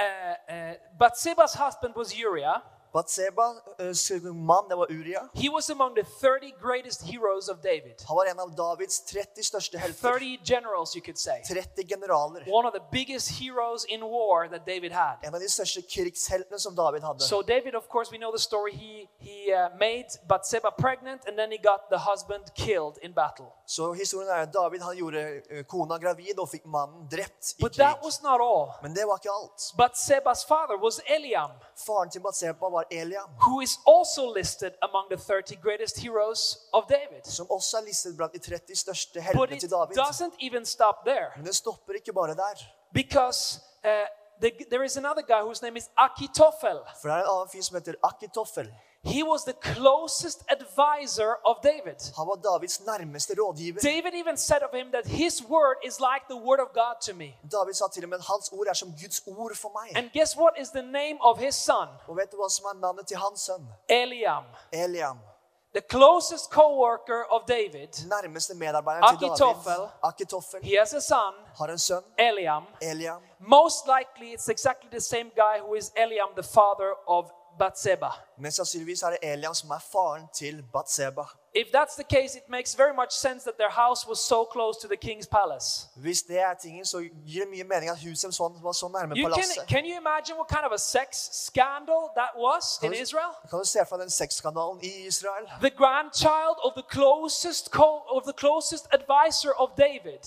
[0.00, 2.62] uh, uh, Bathsheba's husband was Uriah.
[2.92, 3.46] Batseba,
[3.78, 5.28] uh, mann, det var Uria.
[5.34, 7.94] He was among the 30 greatest heroes of David.
[8.08, 10.08] Han var en av Davids 30 største helter.
[10.18, 11.42] 30 generals, you could say.
[11.48, 12.44] 30 generaler.
[12.58, 15.16] One of the biggest heroes in war that David had.
[15.22, 17.20] En av de største krigsheltene som David hadde.
[17.20, 18.72] So David, of course, we know the story.
[18.72, 23.46] He he uh, made Batseba pregnant, and then he got the husband killed in battle.
[23.66, 27.62] Så historien er at David han gjorde uh, kona gravid og fikk mannen drept i
[27.62, 28.04] But that krig.
[28.04, 28.66] was not all.
[28.82, 29.60] Men det var ikke alt.
[29.82, 31.50] Bathsheba's father was Eliam,
[31.86, 36.84] Faren til Batseba var Eliam, who is also listed among the 30 greatest heroes of
[36.88, 37.24] David.
[37.24, 39.98] som også er listet blant de 30 største heltene til David.
[39.98, 42.58] doesn't even stop there, Men det stopper ikke bare der.
[42.94, 43.90] because uh,
[44.40, 46.78] the, there is another guy whose name is Akitofel.
[47.00, 48.74] For det er en annen fyr som heter Akitoffel.
[49.02, 51.96] He was the closest advisor of David.
[52.16, 53.80] Han var Davids nærmeste rådgiver.
[53.80, 57.14] David even said of him that his word is like the word of God to
[57.14, 57.34] me.
[57.52, 59.96] David sa til og med at hans ord er som Guds ord for meg.
[59.96, 61.88] And guess what is the name of his son?
[62.08, 63.66] Og vet du hva som er navnet til hans sønn?
[63.88, 64.44] Eliam.
[64.72, 65.18] Eliam.
[65.74, 67.88] The closest co-worker of David.
[68.06, 69.28] Nærmeste medarbeideren til.
[69.28, 70.62] David.
[70.62, 72.64] He has a son, Har en sønn, Eliam.
[72.82, 73.22] Eliam.
[73.38, 77.24] Most likely it's exactly the same guy who is Eliam, the father of
[77.60, 78.10] Bathsheba.
[78.38, 81.24] Men sannsynligvis er det Eliam som er faren til Batseba.
[81.54, 84.80] If that's the case, it makes very much sense that their house was so close
[84.82, 85.68] to the king's palace.
[85.96, 89.14] Hvis det er tingen, så gir det mye mening at huset sånn, var så nærme
[89.16, 89.66] You can, palasset.
[89.74, 91.08] can you imagine what kind of a sex
[91.46, 93.32] scandal that was in du- Israel?
[93.50, 95.44] Kan du se for deg den sexskandalen i Israel?
[95.60, 100.22] The grandchild of the closest co- of the closest advisor of David.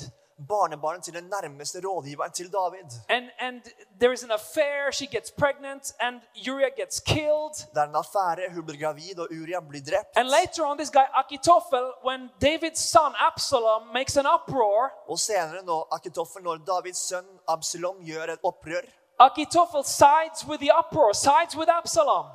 [0.49, 2.89] Barnebarnet til den nærmeste rådgiveren til David.
[3.09, 3.61] And and
[3.99, 6.15] there is an affair, she gets pregnant, and
[6.49, 7.55] Uriah gets killed.
[7.73, 10.17] Det er en affære, hun blir gravid, og Uria blir drept.
[10.19, 15.63] And later on, this guy Akitophel, when David's son Absalom makes an uproar, Og senere,
[15.63, 18.85] når Akitofel, når Davids sønn Absalom gjør et opprør
[19.19, 22.25] Akitophel sides with the uproar, sides with Absalom.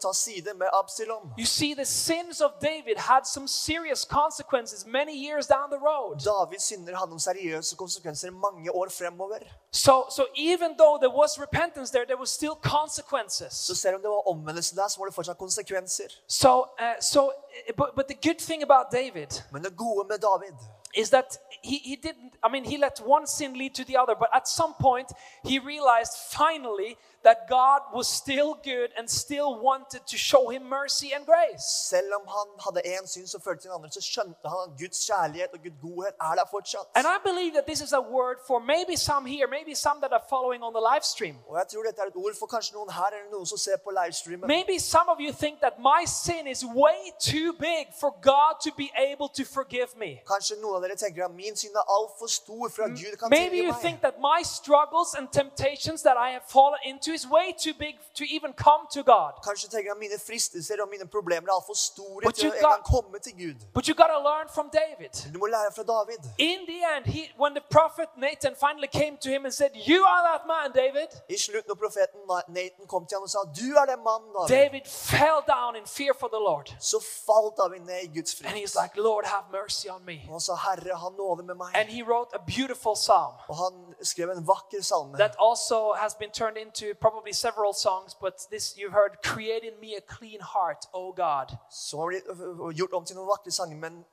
[0.00, 1.32] Tar side med Absalom.
[1.36, 6.18] You see, the sins of David had some serious consequences many years down the road.
[6.24, 9.44] Davids synder hadde noen seriøse konsekvenser mange år fremover.
[9.72, 13.52] So, so even though there was repentance there, there was still consequences.
[13.52, 16.08] Så selv om det var omvendelse der, så var det fortsatt konsekvenser.
[16.28, 20.18] So, uh, so, uh, but, but the good thing about David Men det gode med
[20.18, 20.56] David
[20.94, 24.14] is that he, he didn't, I mean, he let one sin lead to the other,
[24.18, 25.12] but at some point
[25.44, 31.12] he realized finally that God was still good and still wanted to show him mercy
[31.14, 31.64] and grace.
[31.92, 34.72] Selv om han hadde én synd som førte til en andre, så skjønte han at
[34.80, 36.86] Guds kjærlighet og Guds godhet er der fortsatt.
[36.94, 40.12] And I believe that this is a word for maybe some here, maybe some that
[40.18, 41.36] are following on the live stream.
[41.48, 43.76] Og jeg tror dette er et ord for kanskje noen her eller noen som ser
[43.86, 44.46] på livestreamen.
[44.56, 47.00] Maybe some of you think that my sin is way
[47.32, 50.10] too big for God to be able to forgive me.
[50.32, 53.28] Kanskje noen av dere tenker at min synd er altfor stor for at Gud kan
[53.38, 57.46] Maybe you think that my struggles and temptations that I have fallen into is way
[57.64, 59.32] too big to even come to God.
[59.48, 62.62] Kanskje tenker jeg mine fristelser og mine problemer er altfor store But til å en
[62.70, 63.58] got- komme til Gud.
[63.74, 65.12] But you got to learn from David.
[65.34, 66.20] Du må lære fra David.
[66.38, 70.00] In the end, he, when the prophet Nathan finally came to him and said, You
[70.12, 72.20] are that man, David, I slutt når profeten
[72.58, 75.86] Nathan kom til ham og sa du er den mannen, David, David fell down in
[75.86, 76.66] fear for the Lord.
[76.80, 80.16] så falt David ned i Guds And he's like, Lord, have mercy on me.
[80.28, 81.70] Og han sa, Herre, ha nåde med meg.
[81.74, 85.16] And he wrote a beautiful psalm Og han skrev en vakker salme.
[85.16, 89.80] that also has been turned into probably several songs, but this you've heard, Create in
[89.80, 91.48] me a clean heart, O God.
[91.92, 94.04] Har blitt øh, gjort om til noen vakre sanger, men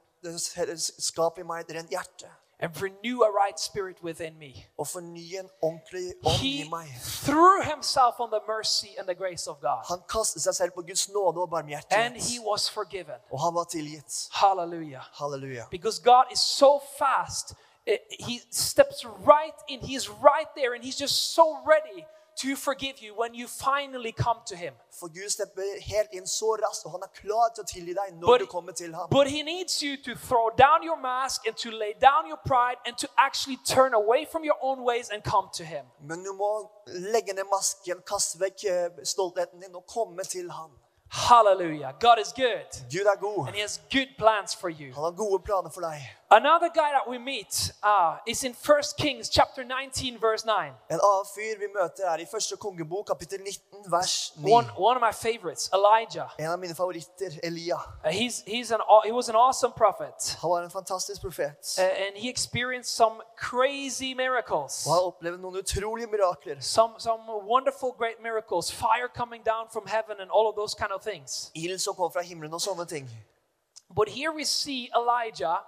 [0.99, 2.29] skap i meg et rent hjerte.
[2.59, 4.65] And renew a right spirit within me.
[4.77, 6.69] Og forny en ordentlig ånd i He
[7.25, 9.85] threw himself on the mercy and the grace of God.
[9.89, 11.53] Han kastet seg selv på Guds nåde og
[11.91, 13.19] And he was forgiven.
[13.31, 14.29] Og han var tilgitt.
[14.31, 15.03] Hallelujah.
[15.19, 15.65] Halleluja.
[15.71, 17.53] Because God is so fast,
[17.85, 19.79] eh, He steps right in.
[19.79, 22.07] He's right there, and He's just so ready
[22.41, 24.73] to forgive you when you finally come to Him.
[24.99, 28.13] For Gud stepper helt inn så raskt, og han er klar til å tilgi deg
[28.19, 29.07] når But- du kommer til ham.
[29.09, 32.77] But He needs you to throw down your mask and to lay down your pride
[32.85, 35.85] and to actually turn away from your own ways and come to Him.
[36.01, 40.71] Men du må legge ned masken, kaste vekk eh, stoltheten din og komme til ham.
[41.09, 41.93] Hallelujah.
[42.01, 43.47] God is good, Gud er god.
[43.47, 44.93] and He has good plans for you.
[44.93, 46.01] Han har gode planer for deg.
[46.29, 50.73] Another guy that we meet uh, is in 1 Kings chapter 19, verse 9.
[50.89, 54.51] En annen fyr vi møter er i første kongebok, kapittel 19, vers 9.
[54.51, 56.27] One, one of my favorites, Elijah.
[56.37, 57.77] En av mine favoritter, Elia.
[58.03, 60.35] Uh, he's, he's an, he was an awesome prophet.
[60.41, 61.79] Han var en fantastisk profet.
[61.79, 64.83] Uh, and he experienced some crazy miracles.
[64.85, 66.59] Og han opplevde noen utrolige mirakler.
[66.59, 68.67] Some, some wonderful, great miracles.
[68.71, 71.51] Fire coming down from heaven and all of those kind of things.
[71.55, 73.07] Ild som kom fra himmelen og sånne ting.
[73.95, 75.63] But here we see Elijah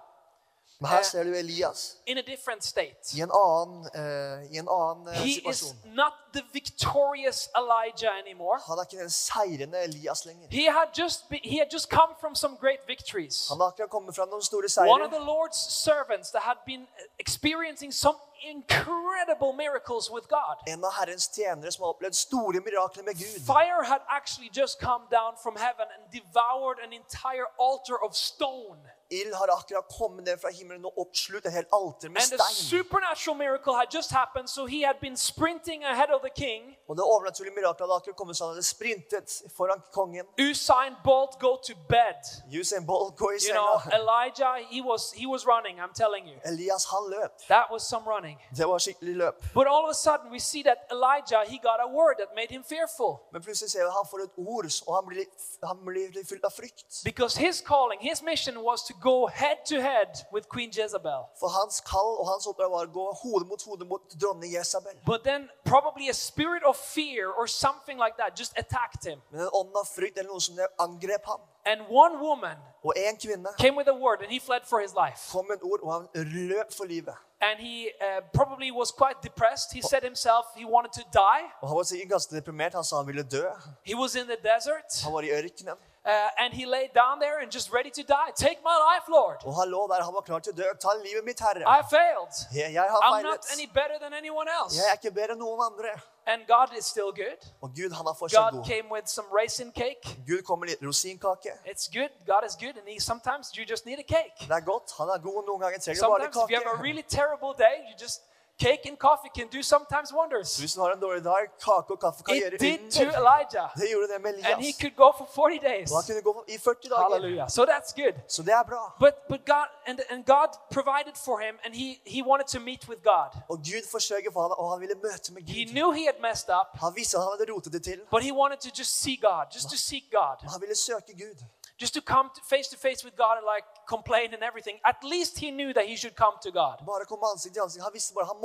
[0.82, 1.04] Men her Eh.
[1.04, 3.14] ser du Elias in a different state.
[3.16, 5.94] i en annen, eh, i en annen eh, He is situasjon.
[5.94, 8.58] not the victorious Elijah anymore.
[8.66, 10.46] Han er ikke den seirende Elias lenger.
[10.50, 13.48] He had just be, he had just come from some great victories.
[13.48, 15.18] Han har akkurat kommet fra noen store One of the.
[15.20, 16.88] Lord's servants that had been
[17.18, 20.56] experiencing some incredible miracles with God.
[20.66, 23.40] En av Herrens tjenere som har opplevd store mirakler med Gud.
[23.46, 28.80] Fire had actually just come down from heaven and devoured an entire altar of stone.
[29.10, 32.44] Ild har akkurat kommet ned fra himmelen og oppslutt et helt alter med And a
[32.44, 32.56] stein.
[32.76, 36.62] supernatural miracle had just happened, so he had been sprinting ahead of the king.
[36.88, 40.26] Og det overnaturlige miraklet hadde akkurat kommet så han hadde sprintet foran kongen.
[40.50, 42.20] Usain Bolt go to bed.
[42.60, 43.96] Usain Bolt går i You know, senga.
[44.00, 46.36] Elijah, he was he was running, I'm telling you.
[46.52, 47.32] Elias, han løp.
[47.54, 48.36] That was some running.
[48.58, 49.36] Det var skikkelig løp.
[49.58, 52.50] But all of a sudden we see that Elijah, he got a word that made
[52.56, 53.10] him fearful.
[53.32, 55.24] Men plutselig ser vi at han får et ord, og han blir,
[55.70, 56.88] han blir fylt av frykt.
[57.10, 61.28] Because his calling, his mission was to go head to head with Queen Jezebel.
[61.40, 64.96] For hans kall og hans oppdrag var å gå hode mot hode mot dronning Jesabel.
[65.06, 69.20] But then probably a spirit of fear or something like that just attacked him.
[69.30, 71.40] Men en ånd av frykt eller noe som angrep ham.
[71.66, 74.94] And one woman Og en kvinne came with a word and he fled for his
[74.94, 75.28] life.
[75.32, 76.08] kom med ord, og han
[76.48, 77.14] løp for livet.
[77.42, 79.72] And he uh, probably was quite depressed.
[79.72, 81.44] He said himself he wanted to die.
[81.62, 82.74] Og Han var sikkert ganske deprimert.
[82.74, 83.44] Han sa han ville dø.
[83.84, 85.02] He was in the desert.
[85.04, 85.76] Han var i ørkenen.
[86.02, 88.30] Uh, and he lay down there and just ready to die.
[88.34, 89.36] Take my life, Lord.
[89.44, 90.68] Og han lå der, han var klar til å dø.
[90.80, 91.60] Ta livet mitt, Herre.
[91.60, 92.32] I failed.
[92.54, 94.72] Jeg, jeg har I'm not any better than anyone else.
[94.80, 95.92] Jeg er ikke bedre enn noen andre.
[96.26, 97.40] And God is still good.
[97.60, 98.64] Og Gud, han er fortsatt God god.
[98.72, 100.04] came with some raisin cake.
[100.30, 101.52] Gud kom med litt rosinkake.
[101.72, 102.12] It's good.
[102.32, 102.74] God is good.
[102.80, 104.36] And he, sometimes you just need a cake.
[104.48, 104.88] Det er godt.
[104.98, 105.40] Han er god.
[105.50, 106.86] Noen ganger trenger du bare Sometimes if you have a kake.
[106.88, 108.18] really terrible day, you just
[108.66, 110.48] cake and coffee can do sometimes wonders.
[110.60, 113.18] Hvis du har en dårlig dag, kake og kaffe kan It gjøre did to under.
[113.20, 113.66] Elijah.
[113.80, 115.86] Det gjorde det med And he could go for 40 days.
[115.92, 117.02] Og han kunne gå i 40 dager.
[117.02, 117.46] Hallelujah.
[117.56, 118.14] So that's good.
[118.34, 118.82] Så det er bra.
[119.04, 122.82] But but God and, and God provided for him and he he wanted to meet
[122.90, 123.30] with God.
[123.52, 125.70] Og Gud forsøker for ham, og han ville møte med He Gud.
[125.76, 127.98] knew he had messed up, Han visste han hadde rotet det til.
[128.14, 130.36] but he wanted to just see God, just to seek God.
[130.52, 131.38] Han ville søke Gud.
[131.80, 134.76] Just to come to, face to face with God and like complain and everything.
[134.84, 136.76] At least he knew that he should come to God.
[136.86, 137.82] Bare komme ansikt ansikt.
[137.82, 138.36] Han visste bare han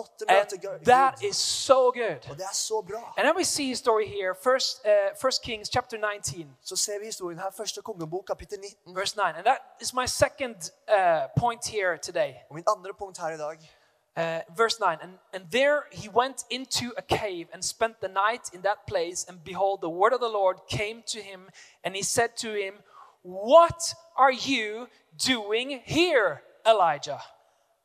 [0.62, 0.86] Gud.
[0.86, 2.22] that is so good.
[2.30, 3.14] Og det så bra.
[3.18, 7.00] And then we see his story here, first, uh, first Kings chapter 19, Så ser
[7.00, 7.52] vi historien her.
[7.52, 8.96] Første kongebok, kapittel 19.
[8.96, 9.36] verse 9.
[9.36, 10.56] And that is my second
[10.88, 10.96] uh,
[11.40, 12.34] point here today.
[12.50, 13.58] Og min andre punkt her i.
[14.18, 14.98] Uh, verse 9.
[15.02, 19.26] And, and there he went into a cave and spent the night in that place.
[19.28, 21.50] And behold, the word of the Lord came to him,
[21.84, 22.74] and he said to him,
[23.26, 27.22] What are you doing here, Elijah?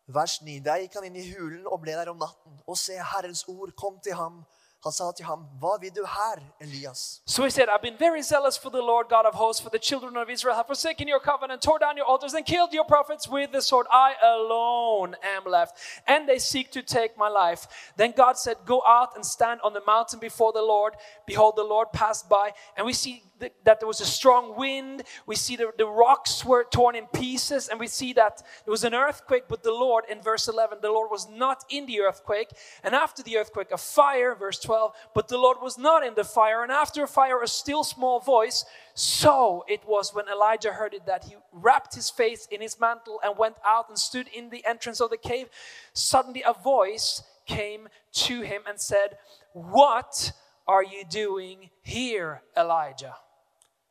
[0.06, 0.60] Vers 9.
[0.60, 2.58] Der gikk han inn i hulen og ble der om natten.
[2.68, 4.42] Og se, Herrens ord kom til ham.
[4.82, 7.20] Han sa til ham, hva vil du her, Elias?
[7.26, 9.78] So he said, I've been very zealous for the Lord God of hosts, for the
[9.78, 13.28] children of Israel have forsaken your covenant, tore down your altars, and killed your prophets
[13.28, 13.86] with the sword.
[13.90, 17.92] I alone am left, and they seek to take my life.
[17.98, 20.94] Then God said, Go out and stand on the mountain before the Lord.
[21.26, 23.22] Behold, the Lord passed by, and we see
[23.64, 25.02] that there was a strong wind.
[25.26, 28.84] We see the, the rocks were torn in pieces, and we see that there was
[28.84, 32.50] an earthquake, but the Lord, in verse 11, the Lord was not in the earthquake.
[32.82, 34.69] And after the earthquake, a fire, verse 12,
[35.14, 36.62] but the Lord was not in the fire.
[36.62, 38.64] And after a fire, a still small voice.
[38.94, 43.20] So it was when Elijah heard it that he wrapped his face in his mantle
[43.24, 45.48] and went out and stood in the entrance of the cave.
[45.92, 49.18] Suddenly, a voice came to him and said,
[49.52, 50.32] What
[50.66, 53.16] are you doing here, Elijah?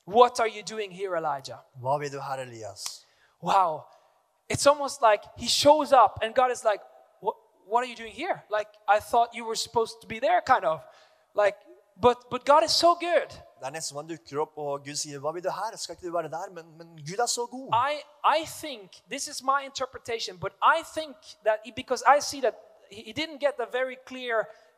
[0.06, 1.60] What are you doing here, Elijah?
[1.82, 3.06] Hva vil du her, Elias?
[3.42, 3.86] Wow.
[4.50, 6.82] It's almost like he shows up and God is like,
[7.70, 8.42] what, are you doing here?
[8.50, 10.80] Like, I thought you were supposed to be there, kind of.
[11.34, 11.58] Like,
[12.02, 13.30] but, but God is so good.
[13.60, 15.78] Det er nesten som dukker opp, og Gud sier, vil du her?
[15.78, 16.50] Skal ikke du være der?
[16.52, 17.68] Men, men Gud er så god.
[17.92, 17.94] I,
[18.38, 22.56] I think, this is my interpretation, but I think that he, because I see that
[22.92, 24.36] he, he didn't get a very clear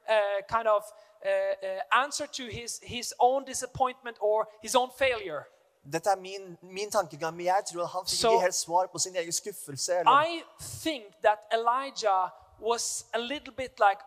[0.09, 0.81] uh, kind of
[1.25, 5.43] uh, uh, answer to his, his own disappointment or his own failure.
[5.93, 8.87] Dette er min, min tankegang, men jeg tror at han fikk Så- ikke helt svar
[8.87, 9.99] på sin egen skuffelse.
[9.99, 12.29] Eller, I think that Elijah
[12.61, 13.99] was a little bit like,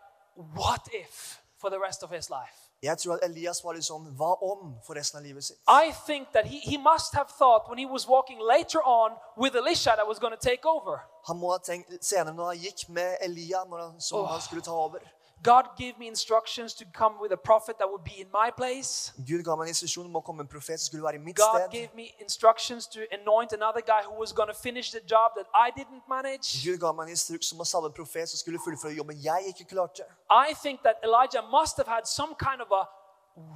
[0.53, 2.65] what if for the rest of his life?
[2.83, 4.75] Jeg tror at Elias var litt sånn Hva om?
[4.85, 5.57] for resten av livet sitt.
[5.67, 9.55] I think that he, he must have thought when he was walking later on with
[9.55, 10.99] Elisha that was going to take over.
[11.27, 14.27] Han må ha tenkt senere når han gikk med Elia, når han, som oh.
[14.29, 14.99] han skulle ta over.
[15.43, 19.13] God gave me instructions to come with a prophet that would be in my place.
[19.27, 21.59] Gud ga meg en om å komme en profet som skulle være i mitt God
[21.59, 21.71] sted.
[21.71, 25.47] gave me instructions to anoint another guy who was going to finish the job that
[25.53, 26.63] I didn't manage.
[26.63, 29.53] Gud ga meg en instruks om å salve en profet som skulle fullføre jobben jeg
[29.53, 30.07] ikke klarte.
[30.29, 32.87] I think that Elijah must have had some kind of a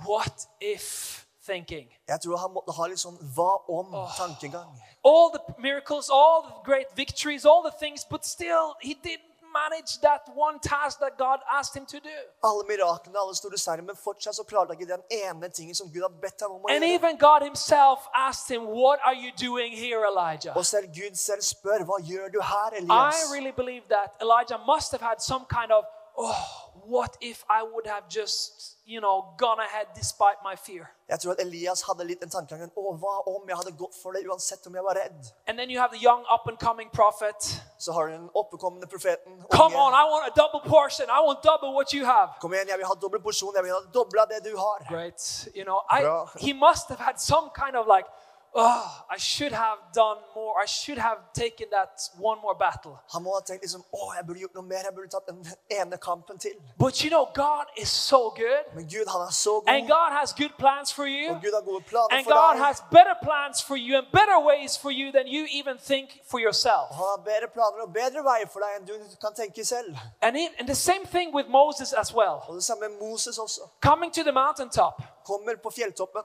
[0.06, 1.88] what if thinking.
[2.08, 4.70] Jeg tror han måtte ha litt sånn hva om-tankegang.
[4.70, 5.10] Oh.
[5.10, 9.29] All the miracles, all the great victories, all the things, but still he didn't
[9.60, 12.18] manage that one task that God asked him to do.
[12.44, 15.92] Alle miraklene, alle store seier, men fortsatt så klarte han ikke den ene tingen som
[15.94, 19.32] Gud har bedt ham om å And even God himself asked him, What are you
[19.50, 20.58] doing here, Elijah?
[20.58, 24.92] Og selv Gud selv spør, hva gjør du her, I really believe that Elijah must
[24.92, 25.84] have had some kind of,
[26.18, 26.44] oh,
[26.86, 30.90] what if I would have just, you know, gone ahead despite my fear?
[31.10, 34.14] Jeg tror at Elias hadde litt den tankegangen, å, hva om jeg hadde gått for
[34.14, 35.30] det uansett om jeg var redd?
[35.48, 37.50] And then you have the young up and coming prophet.
[37.78, 39.42] Så har du den oppekommende profeten.
[39.54, 41.06] Come on, I want a double portion.
[41.10, 42.30] I want double what you have.
[42.42, 44.86] Kom igjen, jeg vil ha dobbel porsjon, jeg vil ha dobla det du har.
[44.90, 45.22] Great.
[45.56, 46.30] You know, I, Bra.
[46.40, 48.10] he must have had some kind of like,
[48.56, 50.54] oh, I should have done more.
[50.64, 52.98] I should have taken that one more battle.
[53.14, 55.48] Han må ha tenkt liksom, oh, jeg burde gjort noe mer, jeg burde tatt den
[55.70, 56.56] ene kampen til.
[56.80, 58.64] But you know, God is so good.
[58.76, 61.36] Men Gud, han er så And god, God has good plans for you.
[61.36, 62.66] og Gud har gode planer And for God deg.
[62.66, 66.40] has better plans for you and better ways for you than you even think for
[66.46, 66.86] yourself.
[67.00, 68.94] Han har bedre planer og bedre veier for deg enn du
[69.26, 69.90] kan tenke selv.
[70.22, 72.36] And, he, and the same thing with Moses as well.
[72.48, 73.62] Og det samme med Moses også.
[73.90, 74.96] Coming to the mountaintop.
[75.26, 76.24] Kommer på fjelltoppen,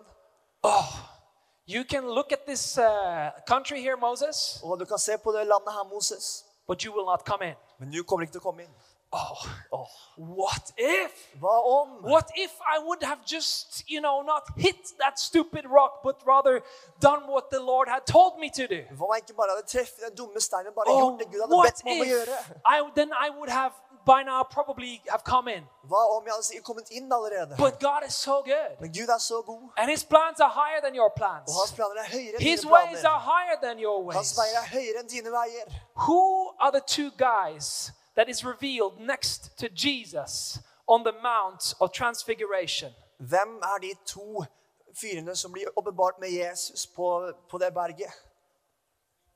[1.66, 5.46] You can look at this uh, country here, Moses, og du kan se på det
[5.46, 6.44] landet her, Moses.
[6.66, 7.54] but you will not come in.
[7.78, 8.74] Men du kommer ikke til å komme inn.
[9.12, 11.12] Oh, Åh, what if?
[11.38, 11.90] hva om?
[12.02, 16.62] What if I would have just, you know, not hit that stupid rock, but rather
[17.00, 18.80] done what the Lord had told me to do?
[18.90, 21.56] Hva om jeg ikke bare hadde den dumme steinen, bare Oh, gjort det Gud hadde
[21.56, 22.38] what bedt meg om å gjøre?
[22.40, 22.50] if?
[22.66, 23.72] I, then I would have
[24.06, 25.64] by now probably have come in.
[25.90, 27.54] Hva om jeg hadde kommet inn allerede?
[27.58, 28.72] But God is so good.
[28.80, 31.48] Men Gud er så god, And his plans are higher than your plans.
[31.50, 34.38] og hans planer er høyere enn His dine ways are higher than your Hans ways.
[34.40, 35.66] veier er høyere enn dine veier.
[36.06, 36.20] Who
[36.60, 42.90] are the two guys that is revealed next to Jesus on the Mount of Transfiguration?
[43.18, 44.44] Hvem er de to
[45.00, 48.12] fyrene som blir åpenbart med Jesus på, på det berget?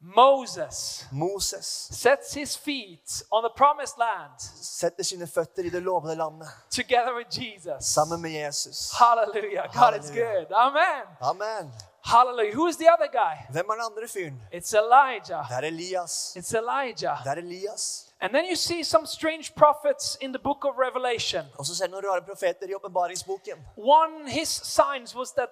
[0.01, 6.15] Moses Moses sets his feet on the promised land setter sine føtter i det lovede
[6.17, 7.85] landet together with Jesus.
[7.85, 8.93] sammen med Jesus.
[8.99, 9.65] Hallelujah.
[9.65, 10.39] God is Hallelujah.
[10.39, 10.53] good.
[10.57, 11.03] Amen.
[11.21, 11.73] Amen.
[12.05, 12.55] Hallelujah.
[12.55, 13.37] Who is the other guy?
[13.51, 14.43] Hvem er den andre fyren?
[14.55, 15.49] It's Elijah.
[15.49, 16.37] Det er Elias.
[16.37, 17.19] It's Elijah.
[17.25, 18.08] Det er Elias.
[18.21, 21.45] And then you see some strange prophets in the book of Revelation.
[21.59, 23.57] Og så ser du noen rare profeter i åpenbaringsboken.
[23.77, 25.49] One, his signs was that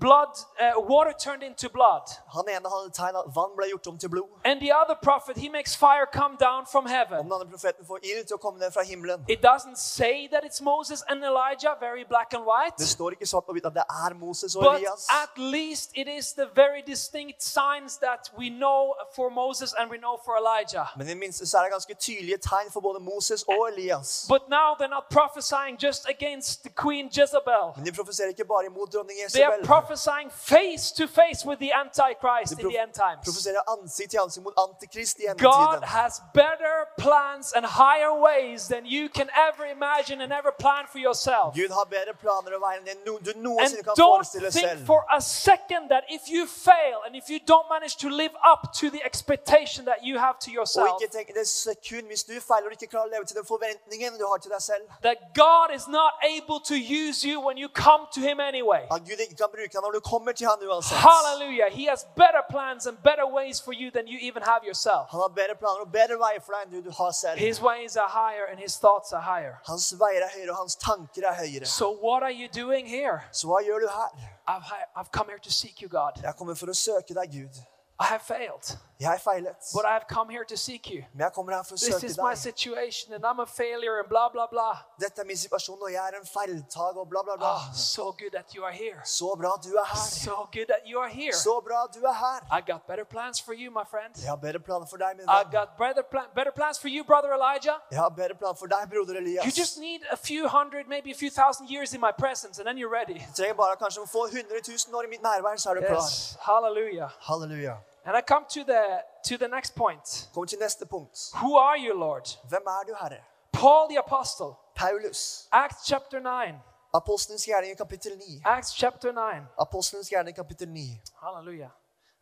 [0.00, 2.04] blood, uh, water turned into blood.
[2.34, 4.28] Han ene hadde tegn at vann ble gjort om til blod.
[4.44, 7.18] And the other prophet, he makes fire come down from Om heaven.
[7.24, 9.24] den andre profeten får ild til å komme ned fra himmelen.
[9.28, 12.74] It doesn't say that it's Moses and Elijah, very black and white.
[12.78, 14.82] Det står ikke svart på hvitt at det er Moses og But
[15.22, 18.80] at least it is the very distinct signs that we know
[19.16, 20.86] for Moses and we know for Elijah.
[20.96, 24.26] Men i det minste så er det ganske tydelige tegn for både Moses og Elias.
[24.34, 27.64] But now they're not prophesying just against the queen Jezebel.
[27.76, 31.70] Men de profeserer ikke bare imot dronning They are prophesying face to face with the
[31.82, 33.20] Antichrist in the end times.
[33.28, 35.84] profeserer ansikt til ansikt mot antikrist i God endetiden.
[36.00, 40.98] has better plans and higher ways than you can ever imagine and ever plan for
[41.06, 41.48] yourself.
[41.60, 43.84] Gud har bedre planer og veier enn du noensinne du And selv.
[43.84, 47.68] kan don't forestille think for a second that if you fail and if you don't
[47.76, 51.28] manage to live up to the expectation that you have to Og yourself, ikke tenk
[51.38, 54.38] det sekund hvis du feiler og ikke klarer å leve til den forventningen du har
[54.38, 54.84] til deg selv.
[55.02, 58.82] that God is not able to use you when you come to Him anyway.
[58.90, 60.98] At Gud ikke kan bruke deg når du kommer til han uansett.
[60.98, 61.68] Hallelujah.
[61.70, 65.04] He has better plans and better ways for you than you even have yourself.
[65.10, 67.38] Han har bedre planer og bedre veier for deg enn du, du har selv.
[67.38, 69.54] His ways are higher and His thoughts are higher.
[69.66, 71.66] Hans veier er høyere, og hans tanker er høyere.
[71.66, 73.20] So, what are you doing here?
[73.32, 74.10] Så hva gjør du her?
[74.48, 74.64] I've,
[74.96, 76.22] I've come here to seek you, God.
[76.22, 77.60] Jeg kommer for å søke deg, Gud.
[78.00, 81.02] I have failed, Jeg feilet, but I have come here to seek you.
[81.12, 82.38] men jeg kommer her for å This søke is my deg.
[82.38, 84.76] situation, and I'm a failure, and blah, blah, blah.
[85.00, 87.52] Dette er min situasjon, og jeg er en feiltag, og bla, bla, bla.
[87.56, 89.00] Oh, so good that you are here.
[89.04, 89.96] Så bra du er her.
[89.96, 91.32] So good that you are here.
[91.32, 92.40] Så bra du er her.
[92.58, 94.12] I got better plans for you, my friend.
[94.16, 95.50] Jeg har bedre planer for deg, min I venn.
[95.52, 97.76] got better, plan- better plans for you, brother Elijah.
[97.90, 99.54] Jeg har bedre planer for deg, broder You Elias.
[99.62, 102.76] just need a few hundred, maybe a few thousand years in my presence, and then
[102.80, 103.18] you're ready.
[103.28, 105.80] Du trenger bare kanskje å få 100 000 år i mitt nærvær, så er du
[105.86, 106.04] klar.
[106.04, 107.08] Yes, hallelujah.
[107.28, 107.76] Halleluja.
[108.04, 110.28] And I come to the to the next point.
[110.34, 111.18] Kom til neste punkt.
[111.34, 112.38] Who are you, Lord?
[112.48, 113.20] Hvem er du, Herre?
[113.52, 115.48] Paul the apostle, Paulus.
[115.52, 116.54] Acts chapter 9.
[116.94, 118.42] Apostelens gjerning kapittel 9.
[118.44, 119.46] Acts chapter 9.
[119.58, 121.00] Apostelens gjerning kapittel 9.
[121.20, 121.70] Hallelujah.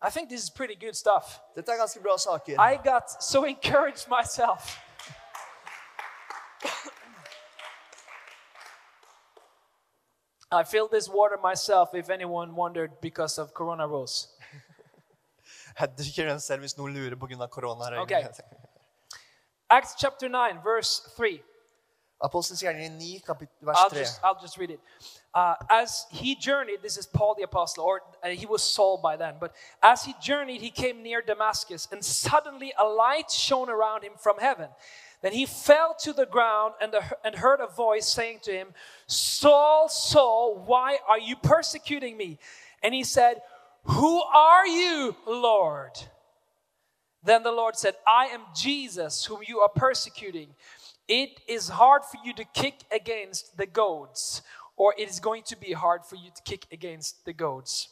[0.02, 1.40] I think this is pretty good stuff.
[1.54, 2.60] Dette er ganske bra saker.
[2.60, 4.78] I got so encouraged myself.
[10.50, 14.28] I filled this water myself, if anyone wondered, because of Corona rules.
[15.78, 17.46] Den selv hvis noen lurer pga.
[17.46, 18.00] korona.
[18.00, 18.12] Ok.
[19.70, 21.42] Acts chapter 9, verse 3.
[22.20, 24.80] Apostelens gjerning 9, kapit vers I'll just, I'll just read it.
[25.32, 29.16] Uh, as he journeyed, this is Paul the apostle, or uh, he was Saul by
[29.16, 34.02] then, but as he journeyed, he came near Damascus, and suddenly a light shone around
[34.02, 34.68] him from heaven.
[35.22, 38.68] Then he fell to the ground and, the, and heard a voice saying to him,
[39.06, 42.38] Saul, Saul, why are you persecuting me?
[42.82, 43.42] And he said,
[43.84, 45.92] Who are you, Lord?
[47.22, 50.54] Then the Lord said, I am Jesus, whom you are persecuting.
[51.08, 54.42] It is hard for you to kick against the goads,
[54.76, 57.88] or it is going to be hard for you to kick against the goads.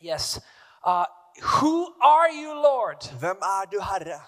[0.00, 0.40] Yes.
[0.82, 1.04] Uh,
[1.40, 3.02] who are you, Lord?
[3.20, 4.20] Hvem er du, Herre?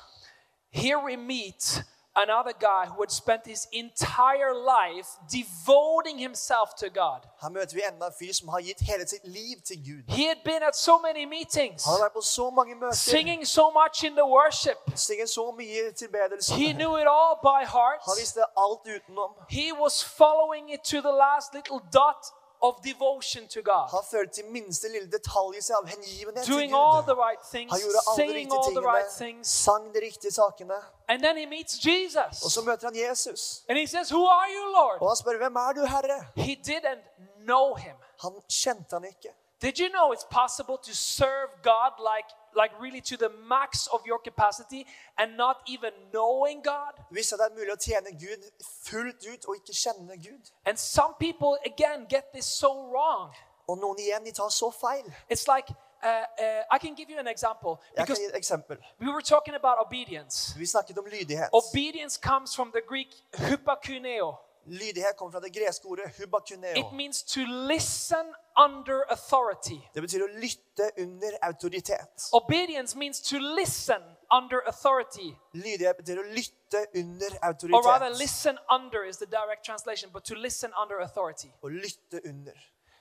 [0.71, 1.83] Here we meet
[2.17, 7.21] another guy who had spent his entire life devoting himself to God.
[7.43, 10.03] Her møter vi enda en fyr som har gitt hele sitt liv til Gud.
[10.17, 13.47] He had been at so many meetings, Han har vært på så mange møter, singing
[13.47, 14.79] so much in the worship.
[14.95, 16.55] singen så mye tilbedelse.
[16.55, 18.01] He knew it all by heart.
[18.09, 19.31] Han visste alt utenom.
[19.51, 22.23] He was following it to the last little dot
[22.67, 23.87] of devotion to God.
[23.97, 27.07] Han følte til minste lille detalj seg av hengivenhet til Doing all Gud.
[27.11, 29.49] the right things, Han gjorde alle de saying riktige all the right tingene, things.
[29.67, 30.79] sang de riktige sakene.
[31.13, 32.53] And then he meets Og Jesus.
[32.57, 33.41] så møter han Jesus.
[33.69, 34.99] And he says, Who are you, Lord?
[35.03, 36.19] Og han spør, hvem er du, Herre?
[36.37, 37.05] He didn't
[37.51, 37.97] know him.
[38.25, 39.31] Han kjente han ikke.
[39.65, 44.01] Did you know it's possible to serve God like, like really to the max of
[44.05, 44.85] your capacity
[45.17, 46.93] and not even knowing God?
[47.11, 48.45] Visste det er mulig å tjene Gud
[48.85, 50.51] fullt ut og ikke kjenne Gud.
[50.67, 53.33] And some people, again, get this so wrong.
[53.67, 55.09] Og noen igjen, de tar så feil.
[55.33, 55.73] It's like,
[56.05, 57.81] uh, uh, I can give you an example.
[57.97, 58.77] Jeg kan Because gi et eksempel.
[59.01, 60.53] we were talking about obedience.
[60.59, 61.49] Vi snakket om lydighet.
[61.53, 64.37] Obedience comes from the Greek hypakuneo.
[64.67, 66.77] Lydighet kommer fra det greske ordet hubakuneo.
[66.77, 69.81] It means to listen under authority.
[69.95, 72.29] Det betyr å lytte under autoritet.
[72.33, 74.03] Obedience means to listen
[74.33, 75.35] under authority.
[75.53, 77.31] Lydighet betyr å lytte under
[77.75, 81.53] Or rather, listen under is the direct translation, but to listen under authority.
[81.63, 82.55] Å lytte under.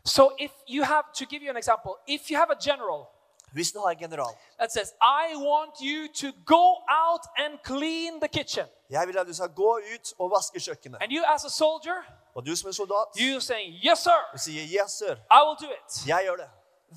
[0.05, 3.12] So, if you have, to give you an example, if you have a general
[3.54, 6.66] Hvis du har en general that says, I want you to go
[7.04, 10.97] out and clean the kitchen, Jeg vil at du skal gå ut og vaske kjøkkenet.
[11.01, 11.99] and you as a soldier,
[12.36, 15.18] Og du som en soldat, you're saying, Yes, sir, du sier 'yes, sir'.
[15.38, 16.08] I will do it.
[16.08, 16.49] Jeg gjør det.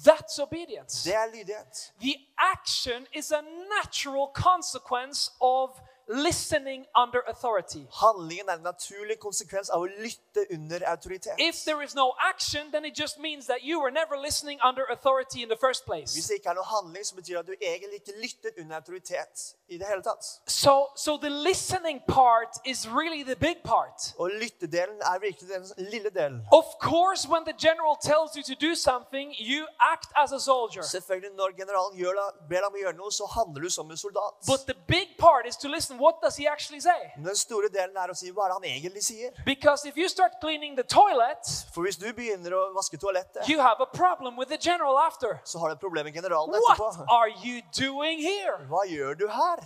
[0.09, 1.05] That's obedience.
[1.11, 1.93] Det er lydighet.
[2.01, 3.41] The action is a
[3.81, 5.71] natural consequence of
[6.09, 7.87] listening under authority.
[7.91, 11.35] Handlingen er en naturlig konsekvens av å lytte under autoritet.
[11.39, 14.85] If there is no action, then it just means that you were never listening under
[14.91, 16.29] authority in the first Hvis place.
[16.29, 19.79] det ikke er handling, så betyr det at du egentlig ikke lyttet under autoritet i
[19.79, 20.25] det hele tatt.
[20.47, 24.15] So, so the listening part is really the big part.
[24.19, 26.43] Og lyttedelen er virkelig den lille delen.
[26.53, 30.83] Of course, when the general tells you to do something, you act as a soldier.
[30.83, 33.91] Selvfølgelig, når generalen gjør det, ber deg om å gjøre noe, så handler du som
[33.91, 34.33] en soldat.
[34.47, 35.96] But the big part is to listen.
[35.99, 37.13] What does he actually say?
[37.17, 39.31] Men den store delen er å si hva er det han egentlig sier.
[39.45, 41.45] Because if you start cleaning the toilet,
[41.75, 45.41] For hvis du begynner å vaske toalettet, you have a problem with the general after.
[45.45, 47.07] så har du et problem med generalen What etterpå.
[47.09, 48.57] are you doing here?
[48.69, 49.59] Hva gjør du her?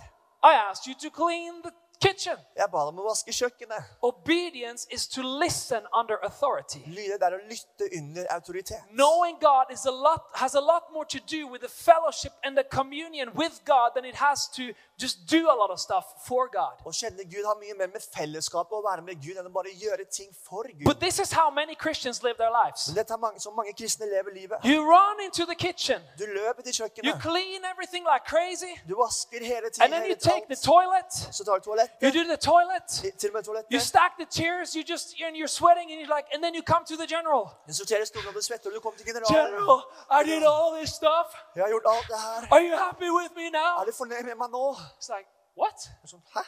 [0.43, 1.71] I asked you to clean the
[2.01, 2.37] kitchen.
[2.57, 3.83] Jeg ba dem om å vaske kjøkkenet.
[4.01, 6.81] Obedience is to listen under authority.
[6.87, 8.81] Lydighet er å lytte under autoritet.
[8.91, 12.57] Knowing God is a lot has a lot more to do with the fellowship and
[12.57, 16.49] the communion with God than it has to just do a lot of stuff for
[16.53, 16.81] God.
[16.85, 19.73] Å kjenne Gud har mye mer med fellesskapet å være med Gud enn å bare
[19.73, 20.85] gjøre ting for Gud.
[20.85, 22.87] But this is how many Christians live their lives.
[22.89, 24.65] Men dette er mange, så mange kristne lever livet.
[24.65, 28.95] You run into the kitchen, Du løper til you kjøkkenet, clean everything like crazy, du
[28.99, 32.23] vasker hele and tiden, then you take the toilet, Så tar du you toalettet, do
[32.33, 32.87] the toilet,
[33.19, 36.27] til og med you stack the chairs, you just and you're sweating, and you're like,
[36.33, 37.43] and then you come to the general.
[37.67, 39.35] Du sorterer stolen du svetter, og du kommer til generalen.
[39.37, 39.79] General,
[40.19, 41.27] I did all this stuff.
[41.55, 42.39] Jeg har gjort alt det her.
[42.55, 43.73] Are you happy with me now?
[43.81, 44.65] Er du fornøyd med meg nå?
[44.99, 45.27] It's like,
[45.61, 45.77] what?
[46.11, 46.43] Sånn, Hæ?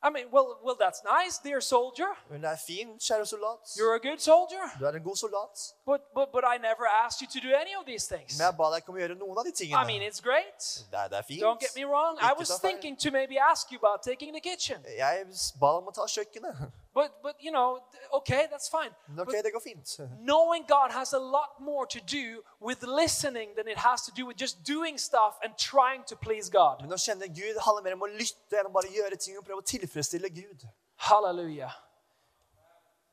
[0.00, 2.10] I mean, well, well, that's nice, dear soldier.
[2.30, 3.58] Men det er fint, kjære soldat.
[3.78, 5.54] You're a good soldier, Du er en god soldat.
[5.86, 8.38] but but but I never asked you to do any of these things.
[8.38, 10.06] Men jeg ba deg ikke om å gjøre noen av de I mean, tingene.
[10.10, 10.60] it's great.
[10.90, 11.42] Det er, det er fint.
[11.42, 12.14] Don't get me wrong.
[12.22, 15.26] I was thinking to maybe ask you about taking the kitchen, Jeg
[15.60, 16.54] ba deg om å ta kjøkkenet.
[16.94, 17.78] but but you know,
[18.12, 18.90] okay, that's fine.
[19.18, 19.98] Okay, But det går fint.
[20.20, 24.26] knowing God has a lot more to do with listening than it has to do
[24.26, 26.80] with just doing stuff and trying to please God.
[26.82, 29.44] Men å kjenne Gud handler mer om å lytte enn å bare gjøre ting og
[29.44, 30.66] prøve å tilfredsstille Gud.
[30.96, 31.72] Hallelujah.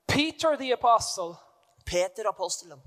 [0.08, 1.38] Peter the apostle
[1.86, 2.80] Peter, apostelen,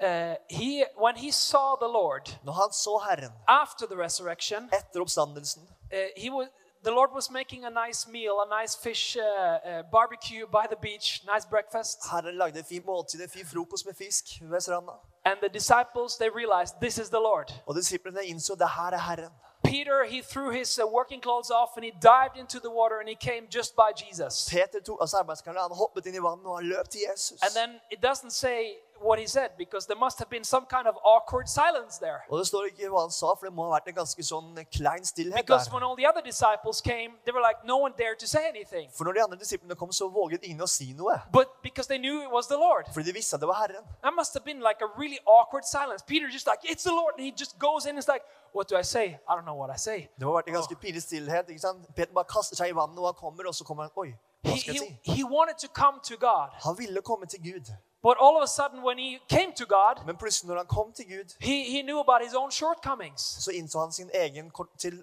[0.00, 5.00] uh, he, when he saw the Lord når han så Herren after the resurrection, etter
[5.00, 6.48] oppstandelsen, uh, he was,
[6.84, 10.76] the Lord was making a nice meal, a nice fish uh, uh, barbecue by the
[10.76, 11.98] beach, nice breakfast.
[12.10, 14.92] Herren lagde et fint måltid, en fin frokost med fisk ved stranda.
[15.24, 17.52] And the disciples, they realized this is the Lord.
[17.66, 19.32] Og disiplene innså det her er Herren.
[19.64, 23.08] Peter, he threw his uh, working clothes off and he dived into the water and
[23.08, 24.48] he came just by Jesus.
[24.50, 27.38] Peter tok altså arbeidskarene, han hoppet inn i vannet og han løp til Jesus.
[27.42, 28.58] And then it doesn't say
[29.04, 32.20] what he said because there must have been some kind of awkward silence there.
[32.30, 34.56] Og det står ikke hva han sa, for det må ha vært en ganske sånn
[34.76, 38.18] klein stillhet Because when all the other disciples came, they were like, no one dared
[38.24, 38.88] to say anything.
[38.96, 41.18] For når de andre disiplene kom, så våget ingen å si noe.
[41.32, 42.88] But because they knew it was the Lord.
[42.94, 43.84] Fordi de visste at det var Herren.
[44.02, 46.02] That must have been like a really awkward silence.
[46.06, 47.14] Peter just like, it's the Lord.
[47.18, 49.18] And he just goes in and is like, what do I say?
[49.28, 50.08] I don't know what I say.
[50.18, 51.50] Det må ha vært en ganske pinlig stillhet.
[51.50, 51.88] ikke sant?
[51.96, 54.50] Peter bare kaster seg i vannet, og han kommer, og så kommer han Oi, He,
[54.50, 56.52] hva skal jeg he, he wanted to come to God.
[56.64, 57.72] Han ville komme til Gud.
[58.06, 60.92] But all of a sudden, when he came to God, Men plutselig når han kom
[60.92, 63.22] til Gud, he, he knew about his own shortcomings.
[63.44, 65.02] så innså han sin egen kort, til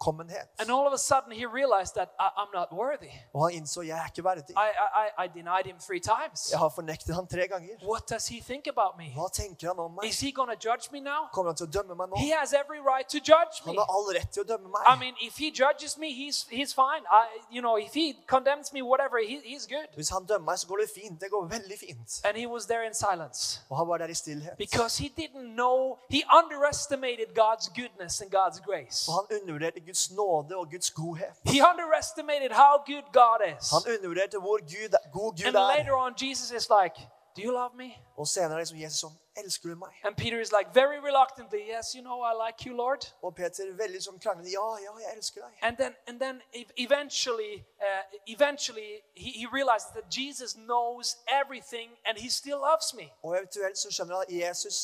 [0.00, 0.48] kortkommenhet.
[0.58, 3.10] And all of a sudden, he realized that I, I'm not worthy.
[3.34, 4.44] Og han innså jeg er ikke verdig.
[4.50, 4.70] I,
[5.02, 6.50] I, I- denied him three times.
[6.50, 7.74] Jeg har fornektet han tre ganger.
[7.92, 9.06] What does he think about me?
[9.16, 10.04] Hva tenker han om meg?
[10.10, 11.20] Is he going to judge me now?
[11.32, 12.16] Kommer han til å dømme meg nå?
[12.16, 13.72] He has every right to judge me.
[13.72, 16.72] Han har all rett til å dømme I mean, if he judges me, he's, he's
[16.74, 17.02] fine.
[17.10, 17.22] I,
[17.54, 19.88] you know, if he condemns me, whatever, he, he's good.
[19.94, 21.20] Hvis han dømmer meg, så går det fint.
[21.20, 22.20] Det går veldig fint.
[22.24, 24.56] And he was there in silence Og han var der i stillhet.
[24.58, 29.08] because he didn't know, he underestimated God's goodness and God's grace.
[29.08, 31.34] Og han undervurderte Guds nåde og Guds godhet.
[31.54, 33.70] He underestimated how good God is.
[33.74, 35.76] Han undervurderte hvor Gud, god Gud And er.
[35.76, 36.96] later on, Jesus is like,
[37.36, 37.90] Do you love me?
[38.16, 39.92] Og senere er liksom Jesus sånn Elsker du meg?
[40.04, 43.02] And Peter is like, very reluctantly, Yes, you know, I like you, Lord.
[43.22, 45.52] Og Peter veldig sånn klangende, Ja, ja, jeg elsker deg.
[45.62, 47.54] And then, and then ev- eventually,
[47.88, 53.06] uh, eventually, he, he realizes that Jesus knows everything and he still loves me.
[53.22, 54.76] Og eventuelt så skjønner han at Jesus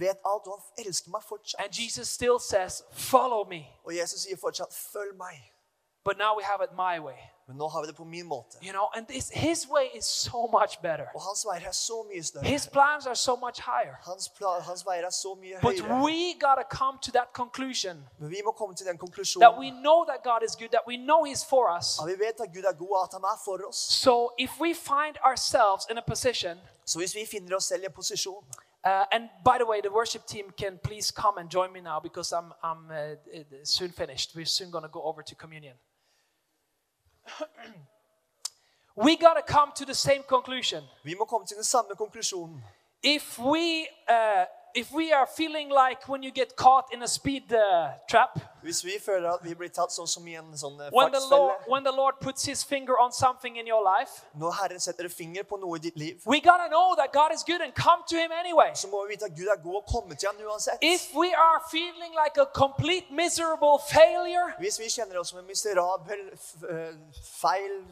[0.00, 1.64] vet alt, og han elsker meg fortsatt.
[1.64, 3.66] And Jesus still says, Follow me.
[3.84, 5.52] Og Jesus sier fortsatt 'følg meg'.
[6.04, 7.18] But now we have it my way.
[7.48, 8.58] Men nå har vi det på min måte.
[8.62, 11.06] You know, and this, his way is so much better.
[11.14, 12.44] Og hans veier er så mye større.
[12.44, 13.94] His plans are so much higher.
[14.08, 14.30] Hans,
[14.68, 16.04] hans veier er så mye But høyere.
[16.04, 19.70] we got come to that conclusion Men vi må komme til den that konklusjonen we
[19.70, 21.98] know that God is good, that we know He's for us.
[22.02, 23.76] at vi vet at Gud er god, at han er for oss.
[23.76, 27.86] So if we find ourselves in a position, Så hvis vi finner oss selv i
[27.86, 28.44] en posisjon
[28.84, 32.00] uh, and by the way, the worship team can please come and join me now
[32.00, 33.14] because I'm, I'm uh,
[33.62, 34.34] soon finished.
[34.34, 35.76] We're soon going to go over to communion.
[38.96, 40.82] we got to come to the same conclusion.
[41.04, 42.64] Vi må komme til den samme konklusjonen.
[43.02, 47.52] If we, uh, if we are feeling like when you get caught in a speed
[47.52, 50.90] uh, trap, Hvis vi føler at vi blir tatt sånn som i en sånn eh,
[50.92, 54.52] when the, Lord, when the Lord puts His finger on something in your life, Når
[54.60, 57.32] Herren setter et finger på noe i ditt liv, we got to know that God
[57.34, 58.70] is good and come to Him anyway.
[58.74, 60.78] så må vi vite at Gud er god og komme til han uansett.
[60.80, 65.46] If we are feeling like a complete miserable failure, Hvis vi kjenner oss som en
[65.46, 66.64] miserabel, f-
[67.42, 67.82] feil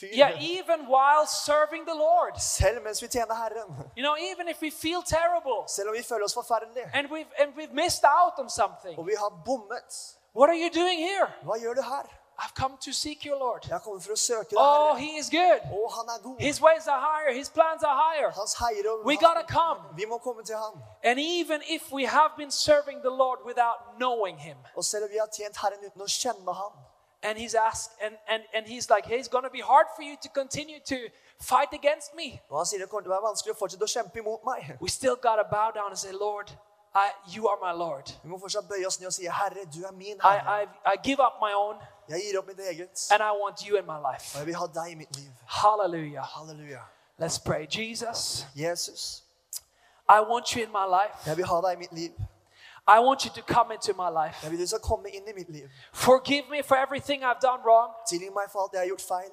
[0.00, 3.68] fyr yeah, even while serving the Lord, Selv mens vi tjener Herren.
[3.96, 6.90] you know, even if we feel terrible Selv om vi føler oss forferdelige.
[6.94, 10.16] and we've, and we've missed out on something, Og vi har bommet.
[10.34, 11.26] what are you doing here?
[11.44, 12.06] Hva gjør du her?
[12.42, 13.60] I've come to seek you, Lord.
[13.68, 14.94] Jeg har kommet for å søke deg, Oh.
[14.96, 15.60] He is good.
[15.72, 16.36] Oh, han er god.
[16.40, 18.30] His ways are higher, His plans are higher.
[18.30, 19.80] Hans heier We gotta come.
[19.96, 20.74] Vi må komme til han.
[21.04, 25.10] And even if we have been serving the Lord without knowing Him, Og selv om
[25.10, 26.72] vi har tjent Herren uten å kjenne han,
[27.22, 30.16] and He's asked, and, and, and He's like, hey, it's gonna be hard for you
[30.22, 30.96] to continue to
[31.40, 32.40] fight against me.
[32.50, 34.76] og han sier det kommer til å være vanskelig å fortsette å kjempe imot meg.
[34.80, 36.50] We still gotta bow down and say, Lord,
[36.94, 38.10] I, you are my Lord.
[38.22, 40.62] Vi må fortsatt bøye oss ned og si, Herre, du er min I, Herre.
[40.62, 41.76] I, I give up my own,
[42.08, 44.38] Jeg gir opp mitt eget, and I want you in my og life.
[44.38, 45.30] jeg vil ha deg i mitt liv.
[45.46, 46.24] Hallelujah.
[46.24, 46.80] Halleluja.
[47.18, 47.66] Let's pray.
[47.70, 49.22] Jesus, Jesus,
[50.08, 51.16] I want you in my life.
[51.26, 52.10] jeg vil ha deg i mitt liv.
[52.88, 54.36] I want you to come into my life.
[54.42, 55.68] Jeg vil du skal komme inn i mitt liv.
[55.92, 57.90] Forgive me for everything I've done wrong.
[58.08, 59.32] Tilgi meg for alt jeg har gjort feil.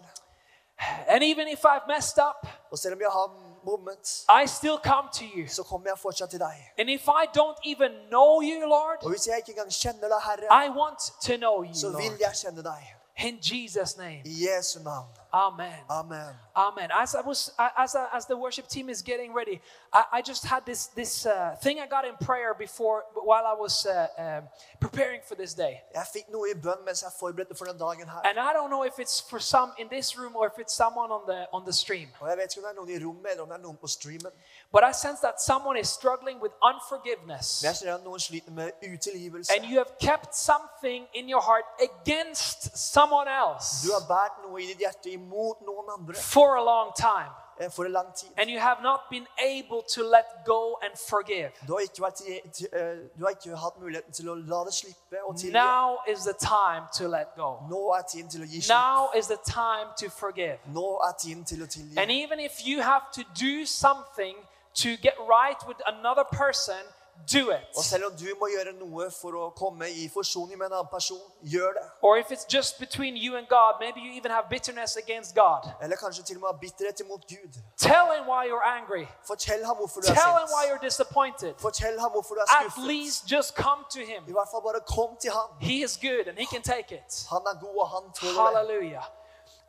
[1.08, 3.28] And even if I've messed up, Og selv om jeg har
[3.66, 5.48] bommet, I still come to you.
[5.48, 6.56] så kommer jeg fortsatt til deg.
[6.80, 10.20] And if I don't even know you, Lord, Og hvis jeg ikke engang kjenner deg,
[10.28, 12.20] Herre, I want to know you, så vil Lord.
[12.20, 12.82] jeg kjenne deg.
[13.18, 14.22] In Jesus' name.
[14.26, 15.08] I Jesu navn.
[15.34, 15.80] Amen.
[15.90, 16.34] Amen.
[16.56, 16.90] Amen.
[16.92, 19.62] As I was, as I, as the worship team is getting ready,
[19.94, 23.54] I, I just had this this uh, thing I got in prayer before while I
[23.54, 24.44] was uh, um,
[24.80, 25.82] preparing for this day.
[25.94, 28.22] Jeg fikk noe i bønn mens jeg forberedte for den dagen her.
[28.26, 31.12] And I don't know if it's for some in this room or if it's someone
[31.12, 32.10] on the on the stream.
[32.20, 33.78] Og jeg vet ikke om det er noen i rommet eller om det er noen
[33.78, 34.34] på streamen.
[34.72, 37.62] But I sense that someone is struggling with unforgiveness.
[37.62, 39.54] Men jeg ser at noen sliter med utilgivelse.
[39.54, 44.62] And you have kept something in your heart against someone else Du har båret noe
[44.62, 47.32] i ditt hjerte imot noen andre for a long time.
[47.62, 48.30] eh, for en lang tid.
[48.38, 52.22] and you have not been able to let go and forgive, Du har ikke, vært,
[52.22, 55.52] i- til- eh, du har ikke hatt muligheten til å la det slippe og tilgi.
[55.54, 57.50] now is the time to let go.
[57.70, 58.76] Nå er tiden til å gi slipp.
[58.78, 60.58] Now is the time to forgive.
[60.68, 61.98] Nå er tiden til å tilgi.
[62.02, 64.36] And even if you have to do something
[64.84, 66.80] to get right with another person,
[67.28, 67.66] do it.
[67.78, 70.92] Og selv om du må gjøre noe for å komme i forsoning med en annen
[70.92, 71.86] person, gjør det.
[72.02, 75.64] Or if it's just between you and God, maybe you even have bitterness against God.
[75.82, 77.54] Eller kanskje til og med ha bitterhet imot Gud.
[77.78, 79.06] Tell him why you're angry.
[79.28, 81.54] Fortell ham hvorfor du er Tell him why you're disappointed.
[81.58, 84.24] Fortell ham hvorfor du er At least just come to I him.
[84.24, 85.50] hvert fall bare kom til ham.
[85.60, 87.10] He is good and he can take it.
[87.30, 88.44] Han er god, og han tåler.
[88.46, 89.04] Hallelujah.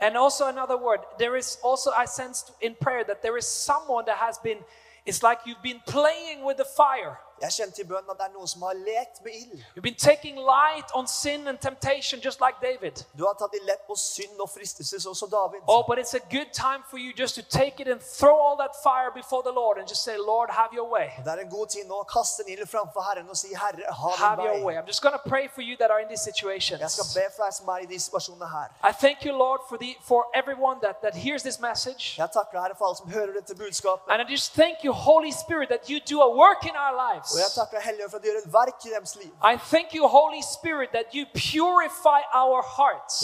[0.01, 4.05] And also another word, there is also I sensed in prayer that there is someone
[4.07, 4.59] that has been
[5.07, 7.16] it's like you've been playing with the fire.
[7.41, 9.62] Jeg kjente i bønnen at det er noen som har lekt med ild.
[9.76, 13.05] You've been taking light on sin and temptation just like David.
[13.18, 15.62] Du har tatt i lett på synd og fristelse, sånn som David.
[15.66, 18.57] Oh, but it's a good time for you just to take it and throw all
[18.59, 21.09] that fire before the Lord and just say, Lord, have your way.
[21.24, 23.88] Det er en god tid nå å kaste en ild framfor Herren og si, Herre,
[23.88, 24.64] ha Have your vei.
[24.64, 24.74] way.
[24.76, 27.14] I'm just going to pray for you that are in these Jeg skal situations.
[27.14, 28.68] be for deg som er i de situasjonene her.
[28.84, 32.18] I thank you, Lord, for the for everyone that, that hears this message.
[32.18, 34.12] Jeg takker deg, Herre, for alle som hører dette budskapet.
[34.12, 37.29] And I just thank you, Holy Spirit, that you do a work in our lives.
[37.30, 37.34] us.
[37.34, 39.32] Och jag tackar Helligande för att du gör ett verk i deras liv.
[39.52, 43.22] I thank you Holy Spirit that you purify our hearts.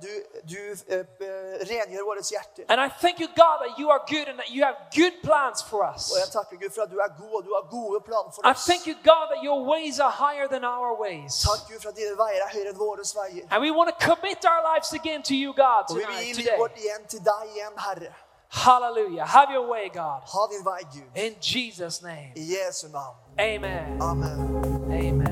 [0.00, 1.04] Du, du eh, eh,
[1.70, 2.64] rengör våra hjärtan.
[2.68, 5.62] And I thank you God that you are good and that you have good plans
[5.62, 6.12] for us.
[6.14, 8.68] Du är god och du har goda planer för oss.
[8.68, 11.44] I thank you God that your ways are higher than our ways.
[11.68, 13.46] Gud för att dina vägar är högre än våra vägar.
[13.50, 16.58] And we want to commit our lives again to you God tonight, today.
[16.58, 18.14] Vårt igen till dig igen Herre.
[18.48, 19.26] Hallelujah.
[19.26, 20.22] Have your way, God.
[20.50, 21.10] Din vei, Gud.
[21.14, 22.32] In Jesus' name.
[22.36, 22.88] I Jesu.
[23.38, 23.98] Amen.
[24.00, 24.90] Amen.
[24.92, 25.23] Amen.